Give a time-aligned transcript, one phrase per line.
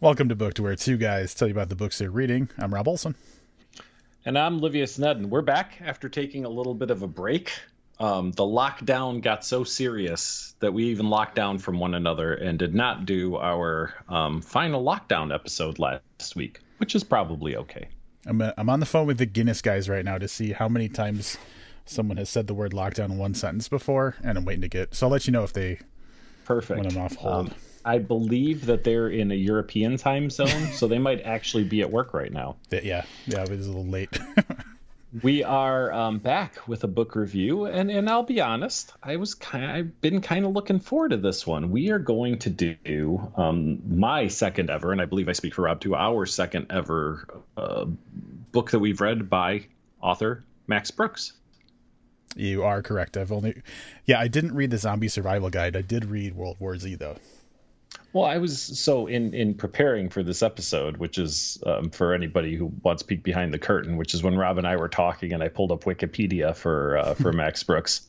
[0.00, 2.48] Welcome to Book to where two guys tell you about the books they're reading.
[2.56, 3.16] I'm Rob Olson.
[4.24, 5.28] And I'm Livia Snedden.
[5.28, 7.50] We're back after taking a little bit of a break.
[7.98, 12.60] Um, the lockdown got so serious that we even locked down from one another and
[12.60, 17.88] did not do our um, final lockdown episode last week, which is probably okay.
[18.24, 20.68] I'm, uh, I'm on the phone with the Guinness guys right now to see how
[20.68, 21.36] many times
[21.86, 24.94] someone has said the word lockdown in one sentence before, and I'm waiting to get.
[24.94, 25.80] So I'll let you know if they
[26.44, 27.34] perfect when I'm off hold.
[27.48, 31.80] Um, I believe that they're in a European time zone, so they might actually be
[31.82, 32.56] at work right now.
[32.70, 34.18] Yeah, yeah, it was a little late.
[35.22, 39.34] we are um, back with a book review, and and I'll be honest, I was
[39.34, 41.70] kind, I've been kind of looking forward to this one.
[41.70, 45.62] We are going to do um, my second ever, and I believe I speak for
[45.62, 47.86] Rob too, our second ever uh,
[48.52, 49.66] book that we've read by
[50.00, 51.32] author Max Brooks.
[52.36, 53.16] You are correct.
[53.16, 53.62] I've only,
[54.04, 55.74] yeah, I didn't read the Zombie Survival Guide.
[55.74, 57.16] I did read World War Z though.
[58.12, 62.56] Well, I was so in in preparing for this episode, which is um, for anybody
[62.56, 65.34] who wants to peek behind the curtain, which is when Rob and I were talking,
[65.34, 68.08] and I pulled up Wikipedia for uh, for Max Brooks.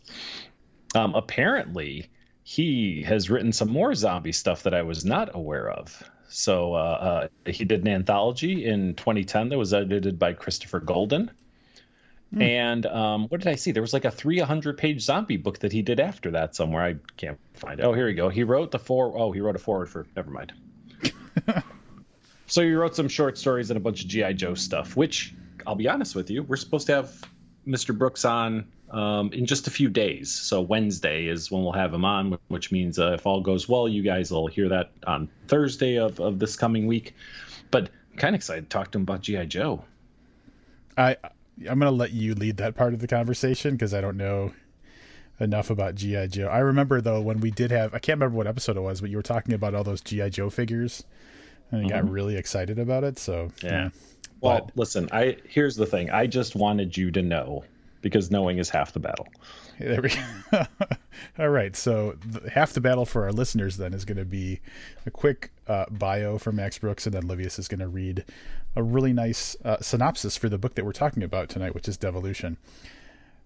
[0.95, 2.09] Um, apparently,
[2.43, 6.01] he has written some more zombie stuff that I was not aware of.
[6.29, 11.31] So uh, uh, he did an anthology in 2010 that was edited by Christopher Golden.
[12.33, 12.41] Mm.
[12.41, 13.71] And um, what did I see?
[13.71, 16.83] There was like a 300 page zombie book that he did after that somewhere.
[16.83, 17.83] I can't find it.
[17.83, 18.29] Oh, here we go.
[18.29, 19.17] He wrote the four.
[19.17, 20.05] Oh, he wrote a forward for.
[20.15, 20.53] Never mind.
[22.47, 24.95] so he wrote some short stories and a bunch of GI Joe stuff.
[24.95, 25.33] Which
[25.65, 27.23] I'll be honest with you, we're supposed to have
[27.65, 27.97] Mr.
[27.97, 30.31] Brooks on um, in just a few days.
[30.31, 33.87] So Wednesday is when we'll have him on, which means uh, if all goes well,
[33.87, 37.15] you guys will hear that on Thursday of, of this coming week.
[37.71, 39.83] But I'm kind of excited to talk to him about GI Joe.
[40.97, 41.17] I
[41.67, 44.53] I'm gonna let you lead that part of the conversation because I don't know
[45.39, 46.47] enough about GI Joe.
[46.47, 49.09] I remember though when we did have I can't remember what episode it was, but
[49.09, 51.03] you were talking about all those GI Joe figures,
[51.71, 51.93] and I mm-hmm.
[51.93, 53.17] got really excited about it.
[53.17, 53.69] So yeah.
[53.69, 53.89] yeah.
[54.41, 56.09] Well, but, listen, I here's the thing.
[56.09, 57.63] I just wanted you to know
[58.01, 59.27] because knowing is half the battle.
[59.79, 60.65] There we go.
[61.39, 61.75] All right.
[61.75, 64.59] So the, half the battle for our listeners then is going to be
[65.05, 68.25] a quick uh, bio for Max Brooks, and then Livius is going to read
[68.75, 71.97] a really nice uh, synopsis for the book that we're talking about tonight, which is
[71.97, 72.57] Devolution.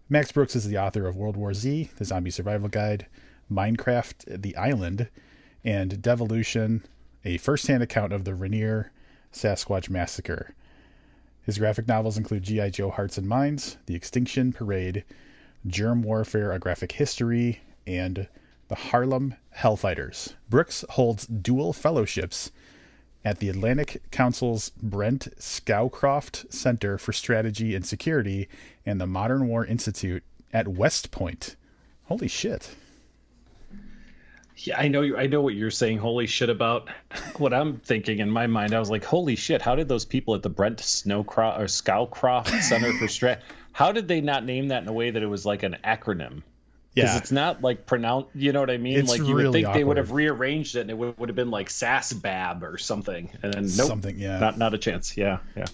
[0.10, 3.08] Max Brooks is the author of World War Z, The Zombie Survival Guide,
[3.52, 5.10] Minecraft, The Island,
[5.64, 6.84] and Devolution,
[7.24, 8.92] a first-hand account of the Rainier
[9.32, 10.54] Sasquatch Massacre.
[11.44, 12.70] His graphic novels include G.I.
[12.70, 15.04] Joe Hearts and Minds, The Extinction Parade,
[15.68, 18.28] Germ Warfare, A Graphic History, and
[18.70, 20.34] The Harlem Hellfighters.
[20.50, 22.52] Brooks holds dual fellowships
[23.26, 28.48] at the Atlantic Council's Brent Scowcroft Center for Strategy and Security
[28.86, 31.56] and the Modern War Institute at West Point.
[32.06, 32.76] Holy shit.
[34.56, 36.90] Yeah, I know you I know what you're saying holy shit about.
[37.38, 40.36] what I'm thinking in my mind, I was like, holy shit, how did those people
[40.36, 43.40] at the Brent Snowcroft or Scowcroft Center for Strat
[43.74, 46.44] how did they not name that in a way that it was like an acronym?
[46.94, 47.18] Because yeah.
[47.18, 49.00] it's not like pronounced, you know what I mean?
[49.00, 49.80] It's like you really would think awkward.
[49.80, 53.32] they would have rearranged it and it would, would have been like SASBAB or something.
[53.42, 55.18] And then nope, something, yeah, not not a chance.
[55.18, 55.66] Yeah, yeah.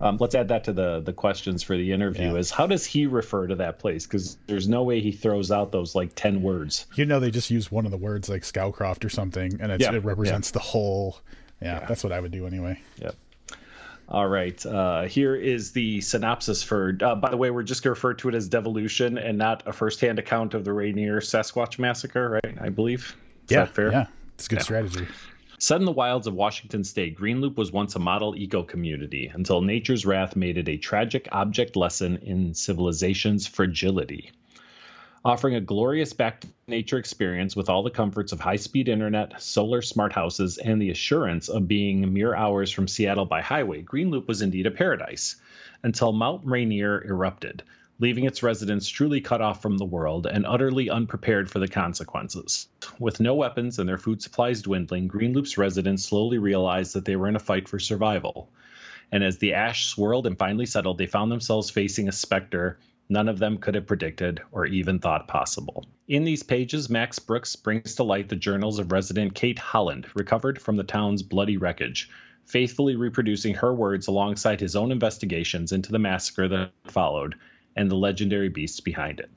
[0.00, 2.32] Um, let's add that to the the questions for the interview.
[2.32, 2.38] Yeah.
[2.38, 4.06] Is how does he refer to that place?
[4.06, 6.86] Because there's no way he throws out those like ten words.
[6.94, 9.92] You know, they just use one of the words like Scowcroft or something, and yeah.
[9.92, 10.52] it represents yeah.
[10.52, 11.18] the whole.
[11.62, 12.80] Yeah, that's what I would do anyway.
[12.98, 13.14] Yep.
[14.08, 14.64] All right.
[14.64, 16.96] Uh, here is the synopsis for.
[17.00, 19.66] Uh, by the way, we're just going to refer to it as devolution and not
[19.66, 22.56] a first-hand account of the Rainier Sasquatch massacre, right?
[22.60, 23.16] I believe.
[23.46, 23.64] Is yeah.
[23.64, 23.90] fair?
[23.90, 24.06] Yeah.
[24.34, 25.08] It's a good strategy.
[25.58, 29.62] Set in the wilds of Washington State, Greenloop was once a model eco community until
[29.62, 34.32] nature's wrath made it a tragic object lesson in civilization's fragility.
[35.24, 39.40] Offering a glorious back to nature experience with all the comforts of high speed internet,
[39.40, 44.28] solar smart houses, and the assurance of being mere hours from Seattle by highway, Greenloop
[44.28, 45.36] was indeed a paradise
[45.82, 47.62] until Mount Rainier erupted,
[47.98, 52.68] leaving its residents truly cut off from the world and utterly unprepared for the consequences.
[52.98, 57.28] With no weapons and their food supplies dwindling, Greenloop's residents slowly realized that they were
[57.28, 58.50] in a fight for survival.
[59.10, 62.78] And as the ash swirled and finally settled, they found themselves facing a specter
[63.08, 65.86] none of them could have predicted or even thought possible.
[66.08, 70.60] In these pages, Max Brooks brings to light the journals of resident Kate Holland, recovered
[70.60, 72.10] from the town's bloody wreckage,
[72.44, 77.36] faithfully reproducing her words alongside his own investigations into the massacre that followed
[77.76, 79.30] and the legendary beasts behind it.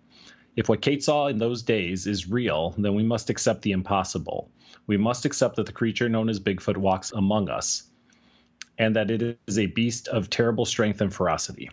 [0.56, 4.50] If what Kate saw in those days is real, then we must accept the impossible.
[4.88, 7.84] We must accept that the creature known as Bigfoot walks among us,
[8.78, 11.70] and that it is a beast of terrible strength and ferocity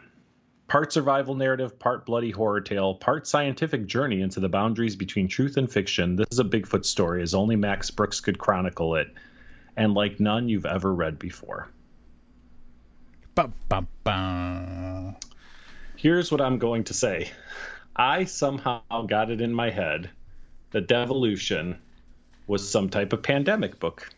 [0.68, 5.56] part survival narrative, part bloody horror tale, part scientific journey into the boundaries between truth
[5.56, 6.16] and fiction.
[6.16, 9.08] This is a Bigfoot story, as only Max Brooks could chronicle it.
[9.78, 11.68] and like none you've ever read before.
[13.34, 15.14] Ba, ba, ba.
[16.06, 17.30] Here's what I'm going to say
[17.96, 20.08] I somehow got it in my head
[20.70, 21.78] that Devolution
[22.46, 24.08] was some type of pandemic book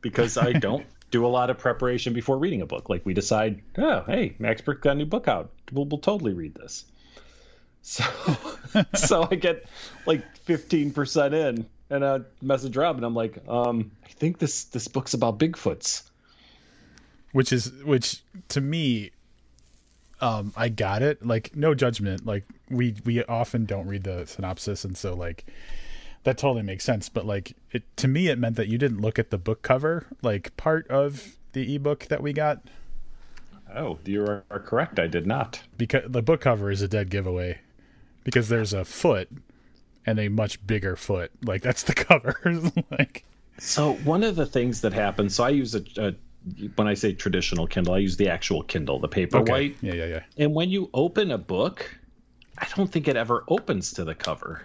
[0.00, 2.90] because I don't do a lot of preparation before reading a book.
[2.90, 5.52] Like we decide, oh, hey, Max Brooks got a new book out.
[5.70, 6.86] We'll, we'll totally read this.
[7.82, 8.02] So,
[8.96, 9.66] so I get
[10.06, 14.88] like 15% in and I message Rob and I'm like, um, I think this, this
[14.88, 16.02] book's about Bigfoots.
[17.30, 19.12] Which is, which to me,
[20.22, 21.26] um, I got it.
[21.26, 22.24] Like, no judgment.
[22.24, 24.84] Like, we, we often don't read the synopsis.
[24.84, 25.44] And so, like,
[26.24, 27.08] that totally makes sense.
[27.08, 30.06] But like it to me, it meant that you didn't look at the book cover,
[30.22, 32.62] like part of the ebook that we got.
[33.74, 34.98] Oh, you are, are correct.
[34.98, 35.62] I did not.
[35.78, 37.60] Because the book cover is a dead giveaway,
[38.22, 39.30] because there's a foot
[40.04, 41.32] and a much bigger foot.
[41.42, 42.40] Like that's the cover.
[42.90, 43.24] like
[43.58, 45.34] so, one of the things that happens.
[45.34, 46.14] So I use a, a
[46.76, 49.52] when I say traditional Kindle, I use the actual Kindle, the paper okay.
[49.52, 49.76] white.
[49.80, 50.22] Yeah, yeah, yeah.
[50.36, 51.98] And when you open a book,
[52.58, 54.62] I don't think it ever opens to the cover.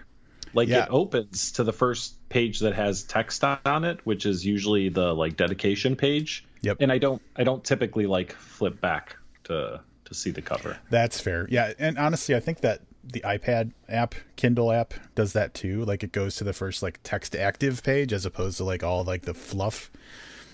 [0.54, 0.84] Like yeah.
[0.84, 5.14] it opens to the first page that has text on it, which is usually the
[5.14, 6.46] like dedication page.
[6.62, 6.78] Yep.
[6.80, 10.78] And I don't I don't typically like flip back to to see the cover.
[10.90, 11.48] That's fair.
[11.50, 15.86] Yeah, and honestly, I think that the iPad app, Kindle app does that too.
[15.86, 19.04] Like it goes to the first like text active page as opposed to like all
[19.04, 19.92] like the fluff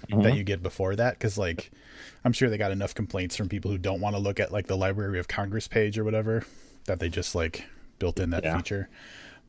[0.10, 0.22] mm-hmm.
[0.22, 1.72] that you get before that cuz like
[2.26, 4.68] I'm sure they got enough complaints from people who don't want to look at like
[4.68, 6.46] the Library of Congress page or whatever
[6.86, 7.66] that they just like
[8.00, 8.58] built in that yeah.
[8.58, 8.90] feature.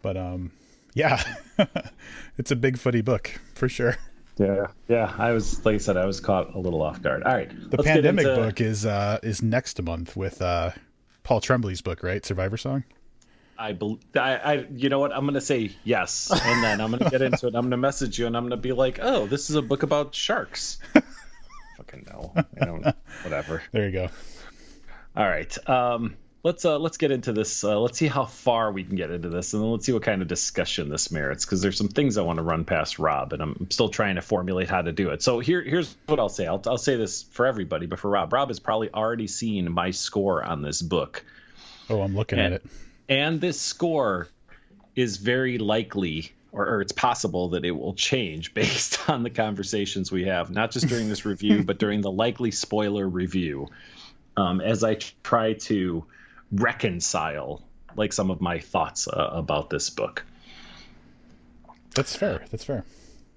[0.03, 0.53] But um,
[0.95, 1.23] yeah,
[2.39, 3.97] it's a big footy book for sure.
[4.37, 5.15] Yeah, yeah.
[5.17, 7.23] I was like I said, I was caught a little off guard.
[7.23, 8.37] All right, the pandemic into...
[8.37, 10.73] book is uh is next month with uh
[11.23, 12.25] Paul Tremblay's book, right?
[12.25, 12.85] Survivor Song.
[13.59, 13.99] I believe.
[14.15, 15.13] I, I, you know what?
[15.13, 17.55] I'm gonna say yes, and then I'm gonna get into it.
[17.55, 20.15] I'm gonna message you, and I'm gonna be like, "Oh, this is a book about
[20.15, 20.79] sharks."
[21.77, 22.85] Fucking no, I don't.
[23.23, 23.63] Whatever.
[23.73, 24.09] There you go.
[25.17, 25.69] All right.
[25.69, 27.65] Um, let's uh, let's get into this.
[27.65, 30.03] Uh, let's see how far we can get into this, and then let's see what
[30.03, 31.45] kind of discussion this merits.
[31.45, 34.23] Because there's some things I want to run past Rob, and I'm still trying to
[34.23, 35.23] formulate how to do it.
[35.23, 36.47] So here, here's what I'll say.
[36.47, 39.91] I'll, I'll say this for everybody, but for Rob, Rob has probably already seen my
[39.91, 41.25] score on this book.
[41.91, 42.71] Oh, I'm looking and, at it.
[43.09, 44.29] And this score
[44.97, 46.33] is very likely.
[46.53, 50.71] Or, or it's possible that it will change based on the conversations we have, not
[50.71, 53.69] just during this review, but during the likely spoiler review.
[54.37, 56.05] Um, as I try to
[56.53, 57.63] reconcile
[57.97, 60.25] like some of my thoughts uh, about this book.
[61.95, 62.45] That's fair.
[62.51, 62.85] That's fair.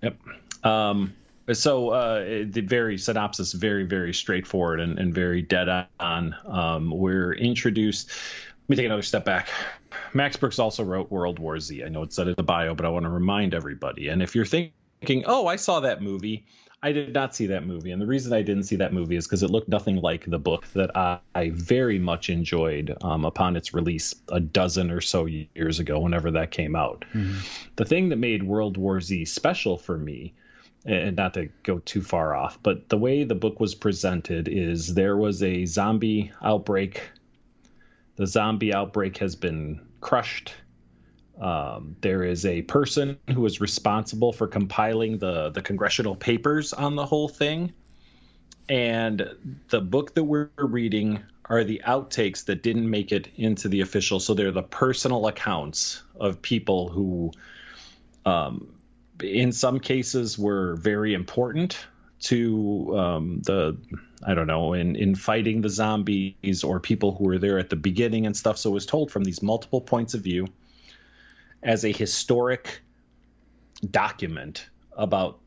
[0.01, 0.17] Yep.
[0.63, 1.13] Um,
[1.53, 6.35] so uh, the very synopsis, very very straightforward and, and very dead on.
[6.45, 8.11] Um, we're introduced.
[8.67, 9.47] Let me take another step back.
[10.13, 11.85] Max Brooks also wrote World War Z.
[11.85, 14.09] I know it said in the bio, but I want to remind everybody.
[14.09, 16.45] And if you're thinking, "Oh, I saw that movie,"
[16.83, 19.25] I did not see that movie, and the reason I didn't see that movie is
[19.25, 23.55] because it looked nothing like the book that I, I very much enjoyed um, upon
[23.55, 27.05] its release a dozen or so years ago, whenever that came out.
[27.13, 27.39] Mm-hmm.
[27.77, 30.33] The thing that made World War Z special for me,
[30.85, 34.93] and not to go too far off, but the way the book was presented is
[34.93, 37.01] there was a zombie outbreak.
[38.17, 40.53] The zombie outbreak has been crushed
[41.39, 46.95] um, there is a person who is responsible for compiling the the congressional papers on
[46.95, 47.73] the whole thing,
[48.69, 49.29] and
[49.69, 54.19] the book that we're reading are the outtakes that didn't make it into the official.
[54.19, 57.31] So they're the personal accounts of people who,
[58.25, 58.73] um,
[59.23, 61.77] in some cases, were very important
[62.19, 63.77] to um, the
[64.25, 67.75] I don't know in in fighting the zombies or people who were there at the
[67.75, 68.57] beginning and stuff.
[68.57, 70.47] So it was told from these multiple points of view
[71.61, 72.81] as a historic
[73.89, 75.39] document about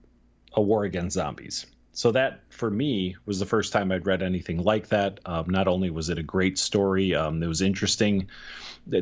[0.52, 1.66] a war against zombies.
[1.92, 5.20] So that for me was the first time I'd read anything like that.
[5.24, 8.28] Um, not only was it a great story, um, it was interesting.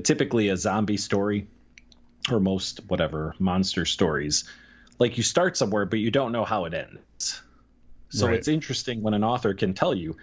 [0.05, 1.47] Typically, a zombie story
[2.31, 4.45] or most whatever monster stories,
[4.99, 7.43] like you start somewhere but you don't know how it ends.
[8.11, 8.37] So right.
[8.37, 10.17] it's interesting when an author can tell you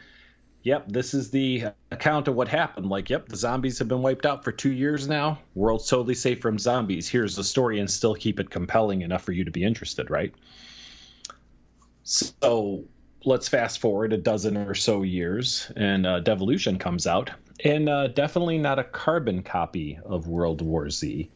[0.66, 2.90] yep, this is the account of what happened.
[2.90, 5.40] Like, yep, the zombies have been wiped out for two years now.
[5.54, 7.08] World's totally safe from zombies.
[7.08, 10.34] Here's the story, and still keep it compelling enough for you to be interested, right?
[12.04, 12.84] So
[13.24, 17.30] let's fast forward a dozen or so years, and uh, Devolution comes out,
[17.64, 21.30] and uh, definitely not a carbon copy of World War Z.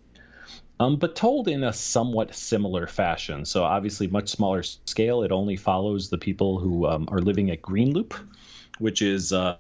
[0.81, 3.43] Um, but told in a somewhat similar fashion.
[3.45, 5.23] So, obviously, much smaller scale.
[5.23, 8.13] It only follows the people who um, are living at Green Loop,
[8.79, 9.57] which is uh,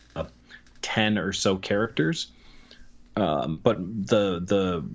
[0.81, 2.31] ten or so characters.
[3.15, 4.85] Um, but the the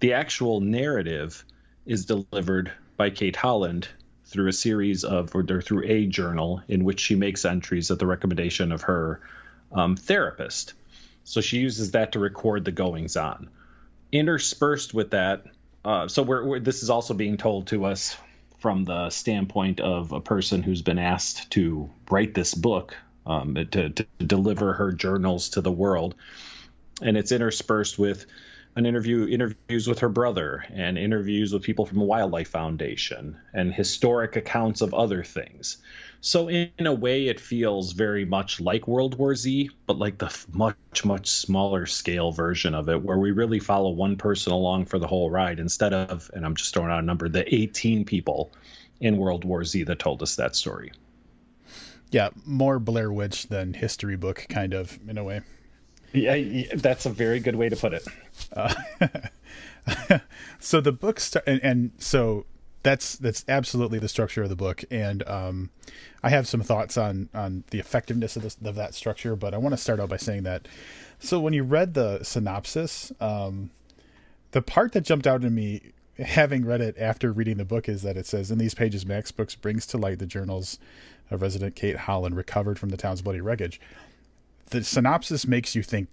[0.00, 1.44] the actual narrative
[1.86, 3.88] is delivered by Kate Holland
[4.26, 8.06] through a series of, or through a journal in which she makes entries at the
[8.06, 9.20] recommendation of her
[9.72, 10.74] um, therapist.
[11.24, 13.48] So she uses that to record the goings on.
[14.12, 15.44] Interspersed with that,
[15.84, 18.16] uh, so we're, we're, this is also being told to us
[18.58, 22.96] from the standpoint of a person who's been asked to write this book,
[23.26, 26.14] um, to, to deliver her journals to the world.
[27.02, 28.26] And it's interspersed with
[28.76, 33.72] an interview interviews with her brother and interviews with people from the Wildlife Foundation and
[33.72, 35.78] historic accounts of other things.
[36.26, 40.18] So in, in, a way, it feels very much like World War Z, but like
[40.18, 44.86] the much much smaller scale version of it, where we really follow one person along
[44.86, 48.06] for the whole ride instead of, and I'm just throwing out a number, the 18
[48.06, 48.50] people
[48.98, 50.90] in World War Z that told us that story.
[52.10, 55.42] Yeah, more Blair Witch than history book, kind of in a way.
[56.12, 58.04] Yeah, that's a very good way to put it.
[58.52, 60.18] Uh,
[60.58, 62.46] so the book start, and, and, so
[62.86, 65.70] that's that's absolutely the structure of the book, and um,
[66.22, 69.36] I have some thoughts on on the effectiveness of this of that structure.
[69.36, 70.68] But I want to start out by saying that.
[71.18, 73.70] So when you read the synopsis, um,
[74.52, 78.02] the part that jumped out to me, having read it after reading the book, is
[78.02, 80.78] that it says in these pages, Max Brooks brings to light the journals
[81.30, 83.80] of resident Kate Holland recovered from the town's bloody wreckage
[84.70, 86.08] the synopsis makes you think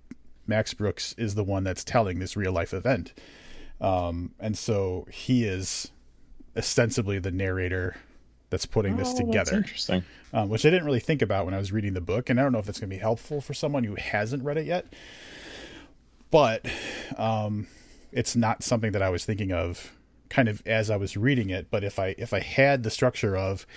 [0.46, 3.13] Max Brooks is the one that's telling this real life event.
[3.82, 5.92] Um, and so he is
[6.56, 7.96] ostensibly the narrator
[8.50, 9.58] that's putting oh, this together.
[9.58, 10.04] interesting.
[10.32, 12.44] Um, which I didn't really think about when I was reading the book, and I
[12.44, 14.86] don't know if it's going to be helpful for someone who hasn't read it yet.
[16.30, 16.66] But
[17.18, 17.68] um,
[18.12, 19.92] it's not something that I was thinking of
[20.34, 21.68] kind of as I was reading it.
[21.70, 23.68] But if I if I had the structure of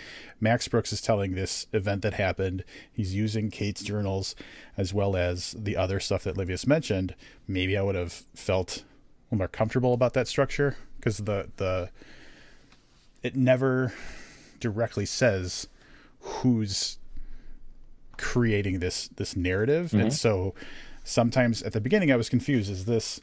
[0.40, 4.34] Max Brooks is telling this event that happened, he's using Kate's journals
[4.76, 7.14] as well as the other stuff that Livius mentioned,
[7.46, 8.84] maybe I would have felt
[9.30, 11.90] more comfortable about that structure because the the
[13.22, 13.92] it never
[14.60, 15.68] directly says
[16.20, 16.98] who's
[18.16, 20.00] creating this this narrative mm-hmm.
[20.00, 20.54] and so
[21.04, 23.20] sometimes at the beginning I was confused is this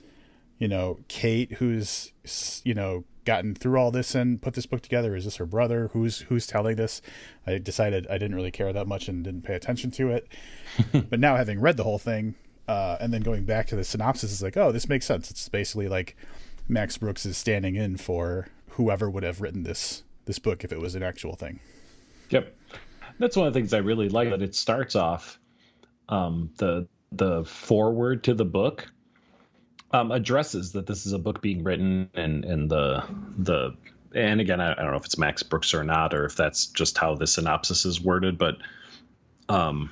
[0.59, 2.11] you know Kate who's
[2.63, 5.15] you know gotten through all this and put this book together?
[5.15, 5.89] Is this her brother?
[5.93, 7.01] Who's who's telling this?
[7.45, 10.27] I decided I didn't really care that much and didn't pay attention to it.
[11.09, 12.35] but now having read the whole thing,
[12.67, 15.31] uh, and then going back to the synopsis, is like, oh, this makes sense.
[15.31, 16.15] It's basically like
[16.67, 20.79] Max Brooks is standing in for whoever would have written this this book if it
[20.79, 21.59] was an actual thing.
[22.29, 22.55] Yep,
[23.19, 25.39] that's one of the things I really like that it starts off
[26.09, 28.87] um, the the forward to the book
[29.91, 33.03] um, addresses that this is a book being written and and the
[33.37, 33.75] the
[34.15, 36.67] and again I, I, don't know if it's Max Brooks or not or if that's
[36.67, 38.57] just how the synopsis is worded, but
[39.49, 39.91] um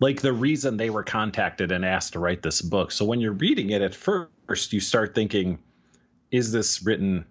[0.00, 2.90] like the reason they were contacted and asked to write this book.
[2.90, 5.58] So when you're reading it at first, you start thinking,
[6.30, 7.26] is this written?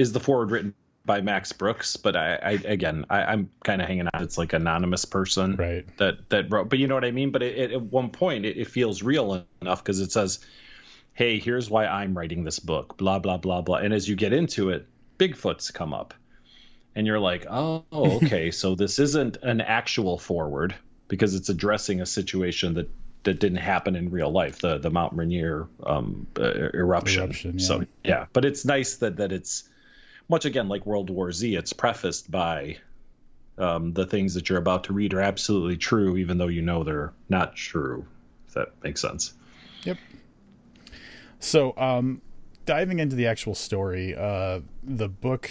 [0.00, 1.96] Is the forward written by Max Brooks?
[1.96, 4.22] But I, I again, I, am kind of hanging out.
[4.22, 5.86] It's like anonymous person right.
[5.98, 6.68] that that wrote.
[6.68, 7.30] But you know what I mean.
[7.30, 10.40] But it, it, at one point, it, it feels real enough because it says
[11.20, 13.76] hey, here's why I'm writing this book, blah, blah, blah, blah.
[13.76, 14.86] And as you get into it,
[15.18, 16.14] Bigfoot's come up.
[16.94, 20.74] And you're like, oh, okay, so this isn't an actual forward
[21.08, 22.90] because it's addressing a situation that,
[23.24, 27.24] that didn't happen in real life, the, the Mount Rainier um, uh, eruption.
[27.24, 27.66] eruption yeah.
[27.66, 29.68] So, yeah, but it's nice that, that it's
[30.30, 32.78] much again like World War Z, it's prefaced by
[33.58, 36.84] um, the things that you're about to read are absolutely true, even though you know
[36.84, 38.06] they're not true,
[38.46, 39.34] if that makes sense.
[39.82, 39.98] Yep.
[41.40, 42.22] So, um,
[42.64, 45.50] diving into the actual story, uh, the book.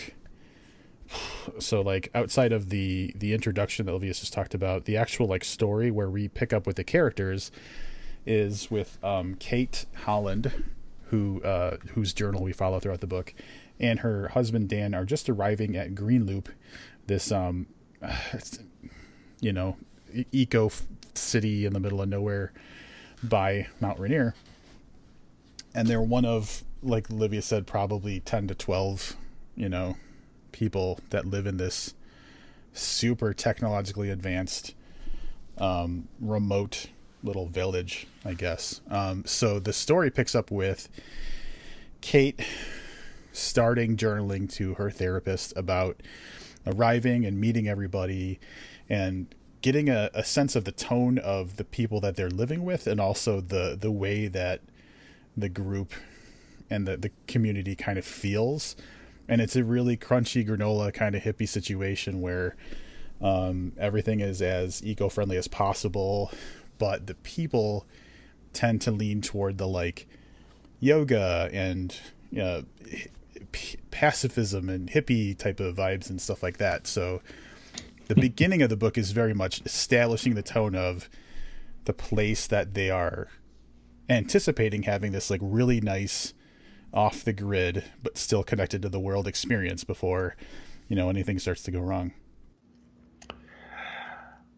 [1.58, 5.44] So, like outside of the the introduction that Livius just talked about, the actual like
[5.44, 7.52] story where we pick up with the characters
[8.28, 10.54] is with um, Kate Holland,
[11.06, 13.34] who uh, whose journal we follow throughout the book,
[13.80, 16.50] and her husband Dan are just arriving at Green Loop,
[17.08, 17.68] this um,
[19.42, 19.78] you know,
[20.32, 20.72] eco
[21.14, 22.52] city in the middle of nowhere
[23.24, 24.34] by Mount Rainier
[25.74, 29.16] and they're one of like Livia said, probably ten to twelve,
[29.56, 29.98] you know,
[30.52, 31.94] people that live in this
[32.74, 34.74] super technologically advanced,
[35.58, 36.88] um, remote
[37.22, 38.80] little village, I guess.
[38.90, 40.88] Um, so the story picks up with
[42.00, 42.40] Kate
[43.32, 46.02] starting journaling to her therapist about
[46.66, 48.40] arriving and meeting everybody
[48.90, 52.88] and getting a, a sense of the tone of the people that they're living with
[52.88, 54.62] and also the the way that
[55.36, 55.94] the group
[56.70, 58.76] and the, the community kind of feels.
[59.28, 62.56] And it's a really crunchy granola kind of hippie situation where
[63.22, 66.32] um, everything is as eco friendly as possible,
[66.78, 67.86] but the people
[68.54, 70.08] tend to lean toward the like
[70.80, 71.96] yoga and
[72.42, 72.62] uh,
[73.52, 76.88] p- pacifism and hippie type of vibes and stuff like that.
[76.88, 77.22] So
[78.08, 81.10] the beginning of the book is very much establishing the tone of
[81.86, 83.28] the place that they are
[84.10, 86.34] anticipating having this like really nice
[86.94, 90.36] off the grid but still connected to the world experience before
[90.88, 92.12] you know anything starts to go wrong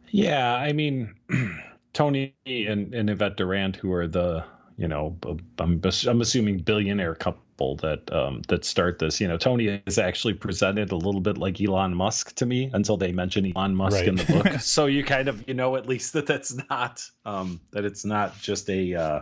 [0.10, 1.13] yeah i mean
[1.93, 4.45] tony and, and yvette Durant who are the
[4.82, 5.16] you know
[5.60, 10.34] i'm, I'm assuming billionaire couple that um, that start this you know tony is actually
[10.34, 14.08] presented a little bit like elon musk to me until they mention elon musk right.
[14.08, 17.62] in the book so you kind of you know at least that that's not um,
[17.72, 19.22] that it's not just a uh,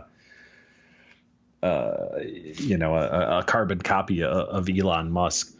[1.62, 5.54] uh, you know, a, a, carbon copy of, of Elon Musk.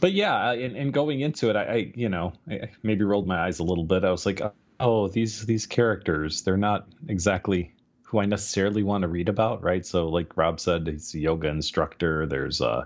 [0.00, 3.38] But yeah, and, and going into it, I, I, you know, I maybe rolled my
[3.44, 4.04] eyes a little bit.
[4.04, 4.40] I was like,
[4.80, 7.73] oh, these these characters, they're not exactly
[8.14, 9.84] who I necessarily want to read about, right?
[9.84, 12.26] So, like Rob said, he's a yoga instructor.
[12.26, 12.84] There's a uh,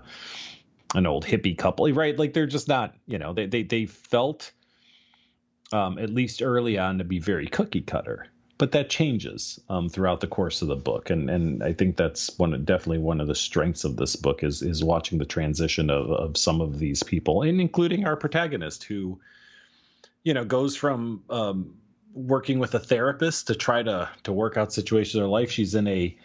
[0.95, 2.17] an old hippie couple, right?
[2.17, 4.51] Like they're just not, you know, they they they felt
[5.71, 8.25] um, at least early on to be very cookie cutter,
[8.57, 12.35] but that changes um, throughout the course of the book, and and I think that's
[12.39, 16.09] one definitely one of the strengths of this book is is watching the transition of
[16.09, 19.19] of some of these people, and including our protagonist who,
[20.23, 21.75] you know, goes from um,
[22.13, 25.51] working with a therapist to try to to work out situations in her life.
[25.51, 26.17] She's in a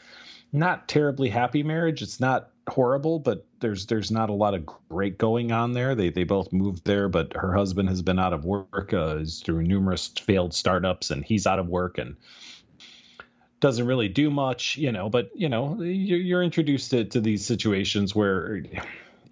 [0.52, 2.02] not terribly happy marriage.
[2.02, 5.94] It's not horrible, but there's there's not a lot of great going on there.
[5.94, 9.62] They they both moved there, but her husband has been out of work uh, through
[9.62, 12.16] numerous failed startups, and he's out of work and
[13.60, 15.08] doesn't really do much, you know.
[15.08, 18.62] But you know, you're, you're introduced to, to these situations where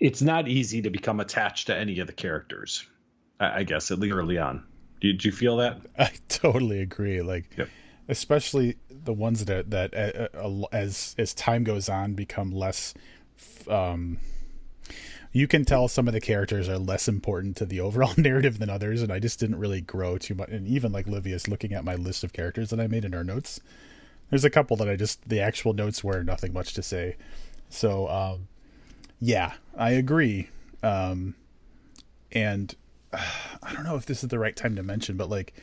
[0.00, 2.86] it's not easy to become attached to any of the characters.
[3.38, 4.64] I, I guess at least early on.
[5.02, 5.82] Did you feel that?
[5.98, 7.20] I totally agree.
[7.20, 7.50] Like.
[7.56, 7.68] Yep
[8.08, 12.94] especially the ones that that uh, uh, as as time goes on become less
[13.68, 14.18] um,
[15.32, 18.68] you can tell some of the characters are less important to the overall narrative than
[18.68, 20.50] others, and I just didn't really grow too much.
[20.50, 23.24] And even like Livia's looking at my list of characters that I made in our
[23.24, 23.60] notes,
[24.30, 27.16] there's a couple that I just the actual notes were nothing much to say.
[27.70, 28.48] So um,
[29.20, 30.50] yeah, I agree.
[30.82, 31.34] Um,
[32.30, 32.74] and
[33.62, 35.54] I don't know if this is the right time to mention, but like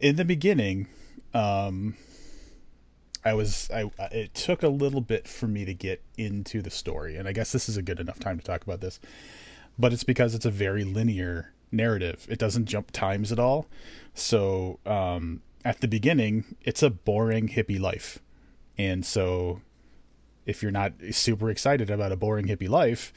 [0.00, 0.88] in the beginning,
[1.34, 1.96] um,
[3.24, 7.16] I was I it took a little bit for me to get into the story,
[7.16, 9.00] and I guess this is a good enough time to talk about this.
[9.78, 12.26] But it's because it's a very linear narrative.
[12.28, 13.66] It doesn't jump times at all.
[14.14, 18.18] So um, at the beginning, it's a boring hippie life,
[18.76, 19.60] and so
[20.46, 23.12] if you're not super excited about a boring hippie life,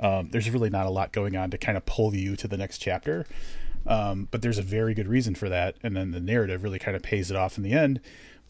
[0.00, 2.56] um, there's really not a lot going on to kind of pull you to the
[2.56, 3.26] next chapter.
[3.86, 6.96] Um, but there's a very good reason for that, and then the narrative really kind
[6.96, 8.00] of pays it off in the end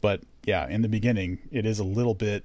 [0.00, 2.44] but yeah, in the beginning, it is a little bit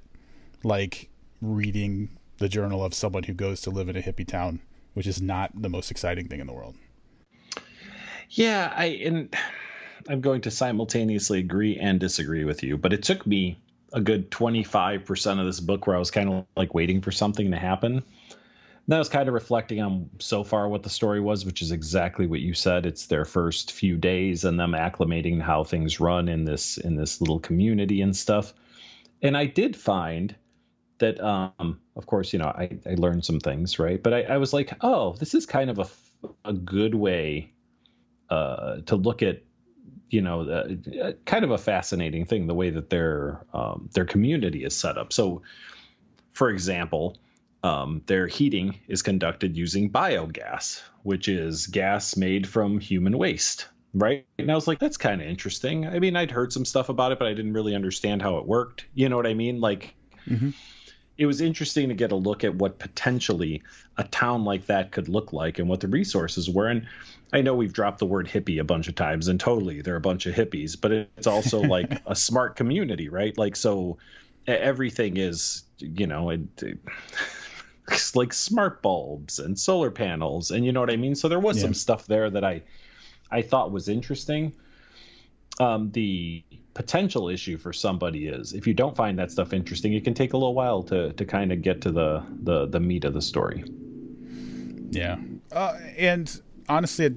[0.63, 1.09] like
[1.41, 4.59] reading the journal of someone who goes to live in a hippie town,
[4.93, 6.75] which is not the most exciting thing in the world.
[8.29, 9.35] Yeah, I and
[10.09, 13.59] I'm going to simultaneously agree and disagree with you, but it took me
[13.93, 17.51] a good 25% of this book where I was kind of like waiting for something
[17.51, 18.03] to happen
[18.87, 22.27] that was kind of reflecting on so far what the story was, which is exactly
[22.27, 22.85] what you said.
[22.85, 27.21] It's their first few days and them acclimating how things run in this in this
[27.21, 28.53] little community and stuff.
[29.21, 30.35] And I did find
[30.97, 34.01] that, um, of course, you know, I, I learned some things, right?
[34.01, 35.87] But I, I was like, oh, this is kind of a
[36.45, 37.51] a good way
[38.29, 39.43] uh, to look at
[40.09, 44.63] you know, uh, kind of a fascinating thing the way that their um, their community
[44.63, 45.11] is set up.
[45.11, 45.41] So,
[46.33, 47.17] for example,
[47.63, 53.67] um, their heating is conducted using biogas, which is gas made from human waste.
[53.93, 54.26] Right.
[54.38, 55.88] And I was like, that's kind of interesting.
[55.88, 58.45] I mean, I'd heard some stuff about it, but I didn't really understand how it
[58.45, 58.86] worked.
[58.93, 59.62] You know what I mean?
[59.62, 59.95] Like,
[60.28, 60.49] mm-hmm.
[61.17, 63.62] it was interesting to get a look at what potentially
[63.97, 66.67] a town like that could look like and what the resources were.
[66.67, 66.88] And
[67.32, 70.02] I know we've dropped the word hippie a bunch of times, and totally, they're a
[70.02, 73.38] bunch of hippies, but it's also like a smart community, right?
[73.38, 73.99] Like, so
[74.47, 76.80] everything is, you know, it, it
[78.15, 81.15] like smart bulbs and solar panels and you know what I mean.
[81.15, 81.63] So there was yeah.
[81.63, 82.63] some stuff there that I
[83.31, 84.53] I thought was interesting.
[85.59, 86.43] Um, the
[86.73, 90.33] potential issue for somebody is if you don't find that stuff interesting, it can take
[90.33, 93.21] a little while to to kind of get to the the the meat of the
[93.21, 93.63] story.
[94.89, 95.17] Yeah,
[95.51, 97.13] uh, and honestly, it,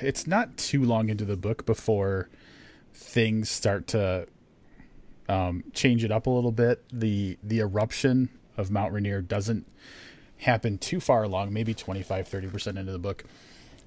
[0.00, 2.28] it's not too long into the book before
[2.92, 4.26] things start to
[5.28, 6.84] um, change it up a little bit.
[6.92, 9.66] The the eruption of Mount Rainier doesn't
[10.38, 13.24] happen too far along, maybe 25, 30% into the book.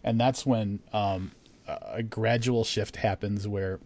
[0.03, 1.31] And that's when um,
[1.67, 3.79] a gradual shift happens where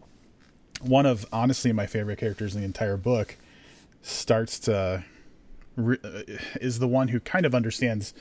[0.81, 3.37] one of honestly my favorite characters in the entire book
[4.01, 5.03] starts to
[5.75, 6.21] re- uh,
[6.61, 8.13] is the one who kind of understands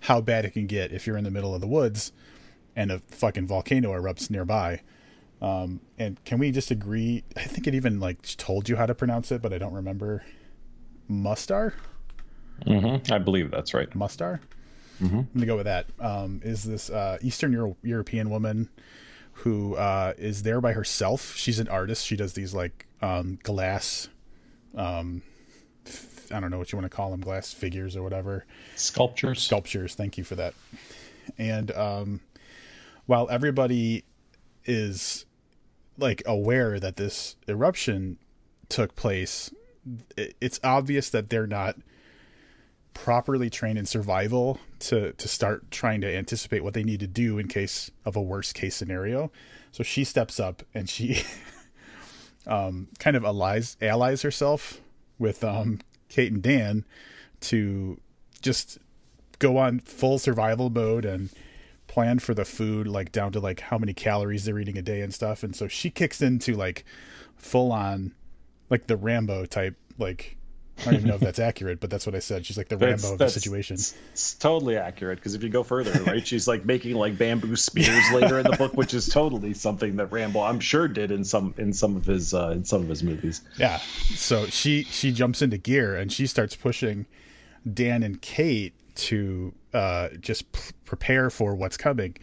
[0.00, 2.12] how bad it can get if you're in the middle of the woods
[2.76, 4.80] and a fucking volcano erupts nearby.
[5.42, 7.24] Um, and can we just agree?
[7.36, 10.22] I think it even like told you how to pronounce it, but I don't remember.
[11.10, 11.72] Mustar.
[12.66, 13.12] Mm-hmm.
[13.12, 13.90] I believe that's right.
[13.90, 14.40] Mustar.
[15.00, 15.18] Mm-hmm.
[15.18, 15.86] I'm gonna go with that.
[15.98, 18.68] Um, is this uh, Eastern Euro- European woman
[19.32, 21.34] who uh, is there by herself?
[21.36, 22.06] She's an artist.
[22.06, 24.08] She does these like um, glass.
[24.76, 25.22] Um,
[26.32, 28.44] I don't know what you want to call them, glass figures or whatever.
[28.76, 29.42] Sculptures.
[29.42, 29.94] Sculptures.
[29.94, 30.54] Thank you for that.
[31.38, 32.20] And um,
[33.06, 34.04] while everybody
[34.64, 35.24] is
[35.98, 38.18] like aware that this eruption
[38.68, 39.50] took place,
[40.16, 41.76] it's obvious that they're not
[42.94, 47.38] properly trained in survival to to start trying to anticipate what they need to do
[47.38, 49.30] in case of a worst case scenario.
[49.72, 51.22] So she steps up and she
[52.46, 54.80] um, kind of allies allies herself
[55.18, 56.84] with um, Kate and Dan
[57.40, 58.00] to
[58.42, 58.78] just
[59.38, 61.30] go on full survival mode and
[61.86, 65.00] plan for the food like down to like how many calories they're eating a day
[65.00, 65.42] and stuff.
[65.42, 66.84] And so she kicks into like
[67.36, 68.14] full on
[68.68, 70.36] like the Rambo type like
[70.80, 72.46] I don't even know if that's accurate, but that's what I said.
[72.46, 73.74] She's like the that's, Rambo of the situation.
[73.74, 77.56] It's, it's totally accurate because if you go further, right, she's like making like bamboo
[77.56, 81.24] spears later in the book, which is totally something that Rambo, I'm sure, did in
[81.24, 83.42] some in some of his uh, in some of his movies.
[83.56, 83.78] Yeah.
[83.78, 87.06] So she she jumps into gear and she starts pushing
[87.72, 92.16] Dan and Kate to uh, just p- prepare for what's coming,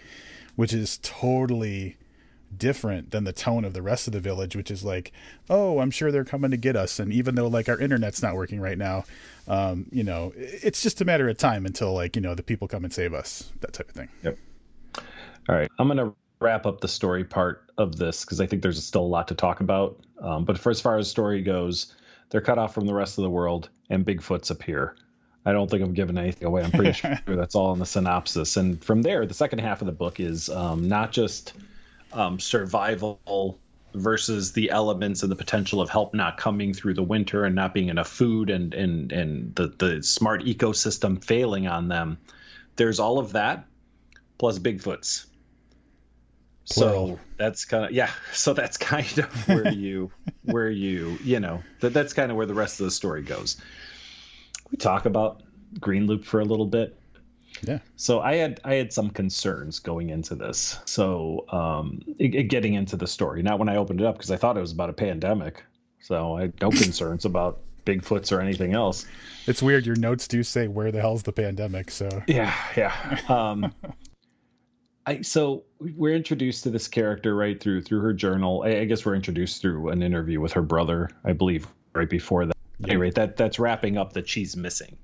[0.55, 1.97] which is totally
[2.55, 5.11] different than the tone of the rest of the village, which is like,
[5.49, 6.99] oh, I'm sure they're coming to get us.
[6.99, 9.05] And even though like our internet's not working right now,
[9.47, 12.67] um, you know, it's just a matter of time until like, you know, the people
[12.67, 14.09] come and save us, that type of thing.
[14.23, 14.37] Yep.
[15.49, 15.69] All right.
[15.79, 19.03] I'm going to wrap up the story part of this because I think there's still
[19.03, 19.99] a lot to talk about.
[20.21, 21.93] Um, but for as far as story goes,
[22.29, 24.95] they're cut off from the rest of the world and Bigfoots appear.
[25.45, 26.63] I don't think I'm giving anything away.
[26.63, 28.57] I'm pretty sure that's all in the synopsis.
[28.57, 31.53] And from there, the second half of the book is um, not just
[32.13, 33.59] um, survival
[33.93, 37.73] versus the elements and the potential of help not coming through the winter and not
[37.73, 42.17] being enough food and and and the the smart ecosystem failing on them.
[42.75, 43.65] There's all of that
[44.37, 45.25] plus Bigfoots.
[46.65, 48.11] So that's kind of yeah.
[48.33, 50.11] So that's kind of where you
[50.43, 53.57] where you you know that that's kind of where the rest of the story goes.
[54.69, 55.43] We talk about
[55.79, 56.97] Green Loop for a little bit.
[57.63, 57.79] Yeah.
[57.95, 60.79] So I had I had some concerns going into this.
[60.85, 64.37] So um, it, getting into the story, not when I opened it up because I
[64.37, 65.63] thought it was about a pandemic.
[65.99, 69.05] So I had no concerns about Bigfoots or anything else.
[69.47, 69.85] It's weird.
[69.85, 71.91] Your notes do say where the hell's the pandemic.
[71.91, 73.19] So yeah, yeah.
[73.29, 73.73] Um,
[75.05, 78.63] I so we're introduced to this character right through through her journal.
[78.65, 82.45] I, I guess we're introduced through an interview with her brother, I believe, right before
[82.45, 82.57] that.
[82.79, 82.87] Yeah.
[82.89, 84.97] Anyway, that that's wrapping up that she's missing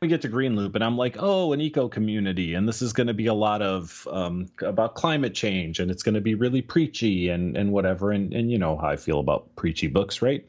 [0.00, 2.94] we get to Green Loop, and I'm like, oh, an eco community, and this is
[2.94, 6.34] going to be a lot of um, about climate change, and it's going to be
[6.34, 10.22] really preachy and and whatever, and and you know how I feel about preachy books,
[10.22, 10.48] right?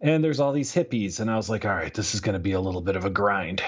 [0.00, 2.38] And there's all these hippies, and I was like, all right, this is going to
[2.38, 3.62] be a little bit of a grind.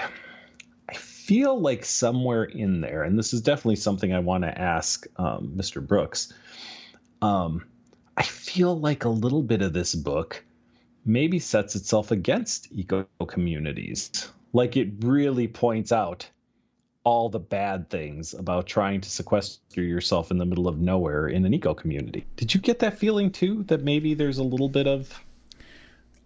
[0.89, 5.05] I feel like somewhere in there, and this is definitely something I want to ask
[5.17, 5.85] um, Mr.
[5.85, 6.33] Brooks.
[7.21, 7.63] Um,
[8.15, 10.43] I feel like a little bit of this book
[11.05, 16.27] maybe sets itself against eco communities like it really points out
[17.03, 21.45] all the bad things about trying to sequester yourself in the middle of nowhere in
[21.45, 22.25] an eco community.
[22.35, 25.23] Did you get that feeling too that maybe there's a little bit of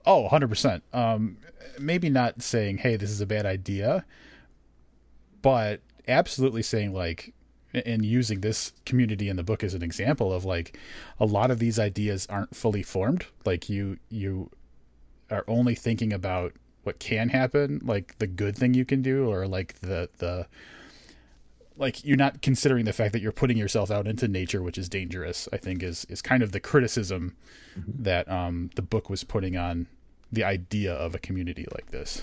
[0.06, 0.82] Oh, 100%.
[0.94, 1.38] Um
[1.78, 4.06] maybe not saying, "Hey, this is a bad idea,"
[5.42, 7.34] but absolutely saying like
[7.74, 10.78] and using this community in the book as an example of like
[11.20, 14.50] a lot of these ideas aren't fully formed like you you
[15.30, 19.48] are only thinking about what can happen, like the good thing you can do, or
[19.48, 20.48] like the the
[21.78, 24.90] like you're not considering the fact that you're putting yourself out into nature, which is
[24.90, 25.48] dangerous.
[25.54, 27.36] I think is is kind of the criticism
[27.78, 28.04] mm-hmm.
[28.04, 29.88] that um, the book was putting on
[30.32, 32.22] the idea of a community like this.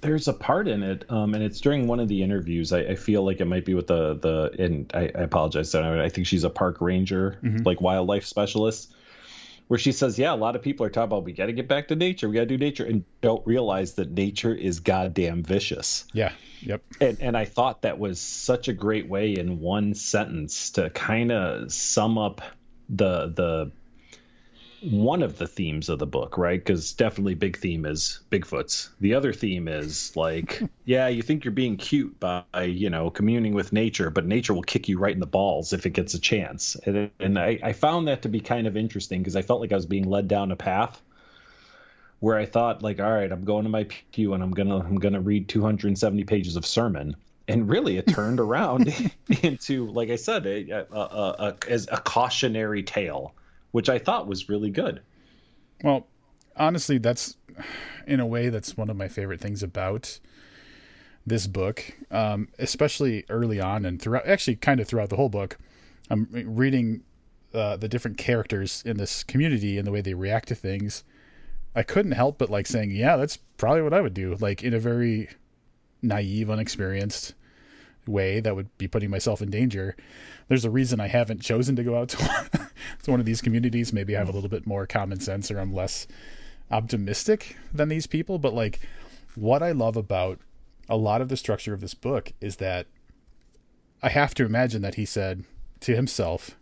[0.00, 2.74] There's a part in it, um, and it's during one of the interviews.
[2.74, 5.74] I, I, feel like it might be with the the and I, I apologize.
[5.74, 7.62] I think she's a park ranger, mm-hmm.
[7.64, 8.92] like wildlife specialist
[9.68, 11.68] where she says, "Yeah, a lot of people are talking about we got to get
[11.68, 15.42] back to nature, we got to do nature, and don't realize that nature is goddamn
[15.42, 16.32] vicious." Yeah.
[16.60, 16.82] Yep.
[17.00, 21.32] And and I thought that was such a great way in one sentence to kind
[21.32, 22.40] of sum up
[22.88, 23.72] the the
[24.90, 26.58] one of the themes of the book, right?
[26.58, 28.88] Because definitely big theme is Bigfoots.
[29.00, 33.54] The other theme is like, yeah, you think you're being cute by you know communing
[33.54, 36.20] with nature, but nature will kick you right in the balls if it gets a
[36.20, 36.76] chance.
[36.86, 39.72] And, and I, I found that to be kind of interesting because I felt like
[39.72, 41.00] I was being led down a path
[42.20, 44.98] where I thought like, all right, I'm going to my pew and I'm gonna I'm
[44.98, 47.16] gonna read 270 pages of sermon,
[47.48, 48.94] and really it turned around
[49.42, 53.34] into like I said, a, a, a, a, as a cautionary tale,
[53.74, 55.00] which I thought was really good.
[55.82, 56.06] Well,
[56.56, 57.36] honestly, that's
[58.06, 60.20] in a way that's one of my favorite things about
[61.26, 64.28] this book, um, especially early on and throughout.
[64.28, 65.58] Actually, kind of throughout the whole book,
[66.08, 67.02] I'm reading
[67.52, 71.02] uh, the different characters in this community and the way they react to things
[71.74, 74.72] I couldn't help but like saying, yeah, that's probably what I would do, like in
[74.72, 75.30] a very
[76.00, 77.34] naive, unexperienced
[78.06, 79.96] way that would be putting myself in danger.
[80.48, 82.08] There's a reason I haven't chosen to go out
[83.02, 83.92] to, one of these communities.
[83.92, 86.06] Maybe I have a little bit more common sense or I'm less
[86.70, 88.38] optimistic than these people.
[88.38, 88.80] But like,
[89.34, 90.40] what I love about
[90.88, 92.86] a lot of the structure of this book is that
[94.02, 95.44] I have to imagine that he said
[95.80, 96.52] to himself,